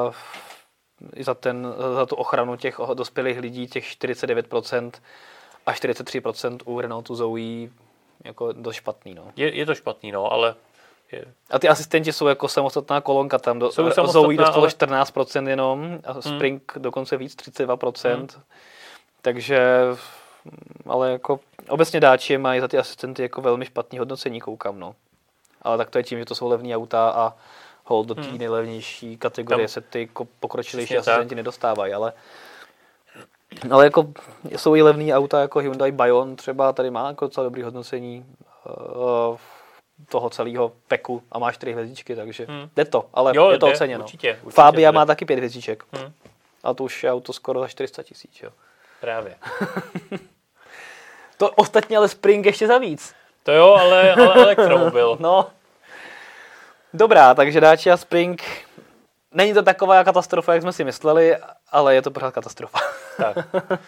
[0.07, 0.15] uh,
[1.15, 4.91] i za, ten, za tu ochranu těch dospělých lidí, těch 49%
[5.67, 7.69] a 43% u Renaultu Zoe
[8.25, 9.25] jako dost špatný, no.
[9.37, 10.55] Je, je to špatný, no, ale
[11.13, 15.49] je, A ty asistenti jsou jako samostatná kolonka, tam do, Jsou Zoe dostalo ale- 14%
[15.49, 18.17] jenom a Spring dokonce víc, 32%.
[18.17, 18.29] Hmm.
[19.23, 19.83] Takže,
[20.87, 24.95] ale jako obecně dáči mají za ty asistenty jako velmi špatný hodnocení, koukám, no.
[25.63, 27.35] Ale tak to je tím, že to jsou levní auta a
[27.85, 28.39] hold do té Hmm.
[28.39, 30.09] nejlevnější kategorie Tam- se ty
[30.41, 31.13] pokročilejší Přesně tak.
[31.15, 32.13] asistenti nedostávají, ale
[33.71, 34.09] ale jako
[34.57, 38.27] jsou i levný auta jako Hyundai Bayon třeba, tady má jako docela dobrý hodnocení
[38.67, 39.37] uh,
[40.09, 42.69] toho celého peku a má čtyři hvězdičky, takže Hmm.
[42.77, 44.05] jde to, ale Jo, je to jde, oceněno.
[44.05, 44.95] určitě, určitě Fabia jde.
[44.95, 45.85] má taky pět hvězdiček.
[45.93, 46.13] Hmm.
[46.65, 48.43] A to už je auto skoro za 400 tisíc.
[48.43, 48.51] Jo.
[49.01, 49.35] právě.
[51.37, 53.15] To ostatně ale Spring ještě za víc.
[53.43, 55.17] To jo, ale, ale elektromobil.
[55.21, 55.51] No.
[56.95, 58.43] Dobrá, takže Dacia Spring
[59.33, 61.37] není to taková katastrofa, jak jsme si mysleli,
[61.71, 62.79] ale je to pořád katastrofa.
[63.17, 63.37] tak.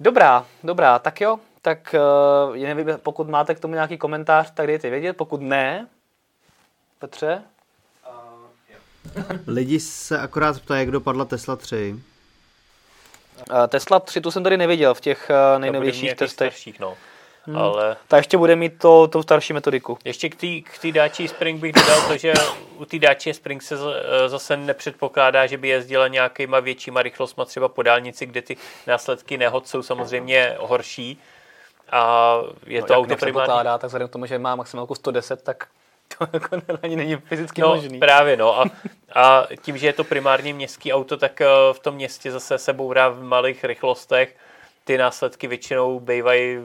[0.00, 1.38] Dobrá, dobrá, tak jo.
[1.64, 1.94] Tak
[2.48, 5.12] uh, nevím, pokud máte k tomu nějaký komentář, tak dejte vědět.
[5.16, 5.86] Pokud ne,
[6.98, 7.42] Petře,
[9.46, 11.94] Lidi se akorát ptají, jak dopadla Tesla 3.
[13.50, 16.30] uh, Tesla 3 tu jsem tady neviděl v těch uh, nejnovějších testech.
[16.52, 16.96] Starších, no.
[17.46, 17.56] Hmm.
[17.56, 19.98] Ale Ta ještě bude mít to, tu starší metodiku.
[20.04, 22.32] ještě k té k tý Dacia Spring bych dodal to, že
[22.76, 23.82] u té Dacia Spring se z-
[24.24, 28.56] eh, zase nepředpokládá, že by jezdila nějakýma většíma rychlostma třeba po dálnici, kde ty
[28.86, 31.20] následky nehod jsou samozřejmě horší.
[31.90, 35.42] A je No, to jak auto nepředpokládá, tak vzhledem k tomu, že má maximálku 110,
[35.42, 35.66] tak
[36.18, 37.98] to jako ani není fyzicky No, možný.
[37.98, 38.60] právě, no.
[38.60, 38.64] A,
[39.14, 42.72] a tím, že je to primárně městský auto, tak eh, v tom městě zase se
[42.72, 44.36] bourá v malých rychlostech.
[44.84, 46.58] Ty následky většinou bývají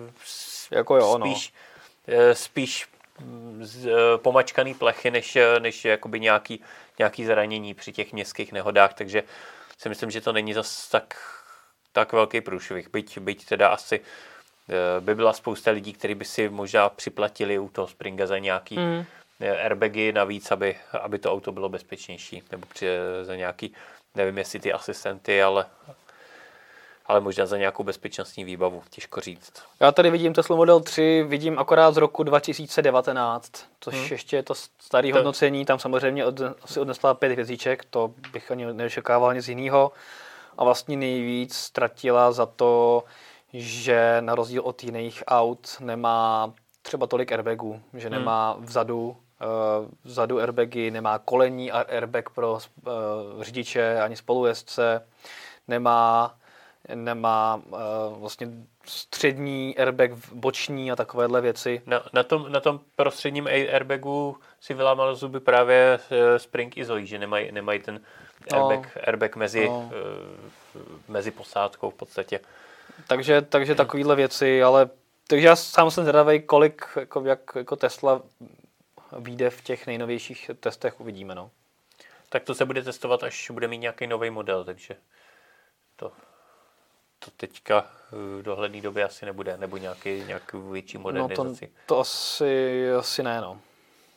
[0.71, 1.25] Jako jo, no.
[1.25, 1.53] spíš,
[2.07, 2.87] eh, spíš
[3.19, 6.61] mm, z, eh, pomačkaný plechy, než, než jakoby nějaký,
[6.99, 9.23] nějaký zranění při těch městských nehodách, takže
[9.77, 11.13] si myslím, že to není zas tak,
[11.91, 12.89] tak velký průšvih.
[12.89, 14.01] Byť, byť teda asi
[14.99, 18.79] by byla spousta lidí, kteří by si možná připlatili u toho Springa za nějaký
[19.41, 22.87] eh, airbagy navíc, aby, aby to auto bylo bezpečnější, nebo při,
[23.23, 23.73] za nějaký,
[24.15, 25.65] nevím jestli ty asistenty, ale,
[27.05, 29.53] ale možná za nějakou bezpečnostní výbavu, těžko říct.
[29.79, 34.03] Já tady vidím Tesla Model 3, vidím akorát z roku 2019, což Hmm.
[34.03, 34.13] hmm.
[34.13, 38.51] ještě je to staré To- hodnocení, tam samozřejmě od, asi odnesla pět hvězdíček, to bych
[38.51, 39.91] ani neočekával nic jiného.
[40.57, 43.03] A vlastně nejvíc ztratila za to,
[43.53, 48.17] že na rozdíl od jiných aut nemá třeba tolik airbagů, že Hmm.
[48.19, 55.07] nemá vzadu uh, vzadu airbagy, nemá kolení a airbag pro uh, řidiče ani spolujezdce,
[55.67, 56.35] nemá
[56.95, 57.77] nemá uh,
[58.19, 58.47] vlastně
[58.85, 61.81] střední airbag, boční a takovéhle věci.
[61.85, 67.05] Na, na, tom, na tom prostředním airbagu si vylámal zuby právě eh, Spring i Zoe,
[67.05, 68.01] že nemají, nemají ten
[68.53, 69.01] airbag, no.
[69.07, 69.91] airbag mezi, No.
[70.75, 70.81] no.
[71.07, 72.39] mezi posádkou v podstatě.
[73.07, 74.89] Takže, takže takovéhle věci, ale
[75.27, 78.21] takže já sám jsem zvědavý, kolik jako, jak jako Tesla
[79.19, 81.35] vyjde v těch nejnovějších testech, uvidíme.
[81.35, 81.51] No.
[82.29, 84.95] Tak to se bude testovat, až bude mít nějaký nový model, takže
[85.95, 86.11] to,
[87.19, 91.71] to teďka v dohledné době asi nebude, nebo nějaký, nějakou větší No to, modernizaci.
[91.85, 93.59] to asi, asi ne, no.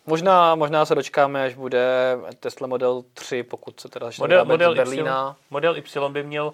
[0.07, 4.75] Možná, možná se dočkáme, až bude Tesla Model 3, pokud se teda začne Model, model,
[4.75, 5.37] Berlína.
[5.41, 6.53] y, model Y by měl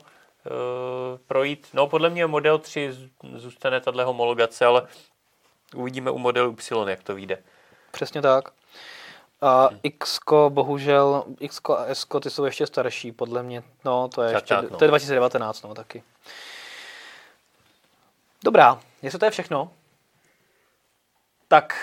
[1.26, 4.88] projít, no podle mě Model 3 z- zůstane tahle homologace, ale
[5.74, 7.38] uvidíme u modelu Y, jak to vyjde.
[7.90, 8.48] Přesně tak.
[9.40, 10.18] A X,
[10.48, 13.62] bohužel, X a S, ty jsou ještě starší, podle mě.
[13.84, 14.76] No, to je, ještě, no.
[14.76, 16.02] to je 2019, no, taky.
[18.44, 19.70] Dobrá, jestli to je všechno,
[21.48, 21.74] tak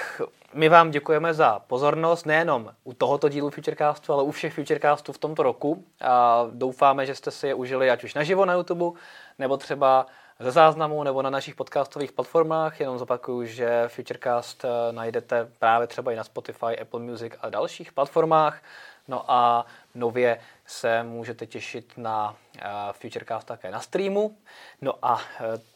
[0.56, 5.18] my vám děkujeme za pozornost, nejenom u tohoto dílu Futurecastu, ale u všech Futurecastů v
[5.18, 5.84] tomto roku.
[6.02, 9.00] A doufáme, že jste si je užili ať už naživo na YouTube,
[9.40, 10.06] nebo třeba
[10.40, 12.80] ze záznamu, nebo na našich podcastových platformách.
[12.80, 17.92] Jenom zopakuju, že Futurecast eh, najdete právě třeba i na Spotify, Apple Music a dalších
[17.94, 18.62] platformách.
[19.08, 24.38] No a nově se můžete těšit na eh, Futurecast také na streamu.
[24.82, 25.75] No a eh,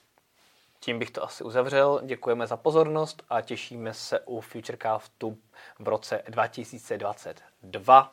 [0.79, 2.01] Tím bych to asi uzavřel.
[2.05, 5.37] Děkujeme za pozornost a těšíme se u Futurecraftu
[5.79, 8.11] v roce 2022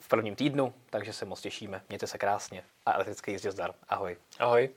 [0.00, 1.82] v prvním týdnu, takže se moc těšíme.
[1.88, 3.74] Mějte se krásně a elektrický jízdě zdar.
[3.88, 4.16] Ahoj.
[4.38, 4.70] Ahoj.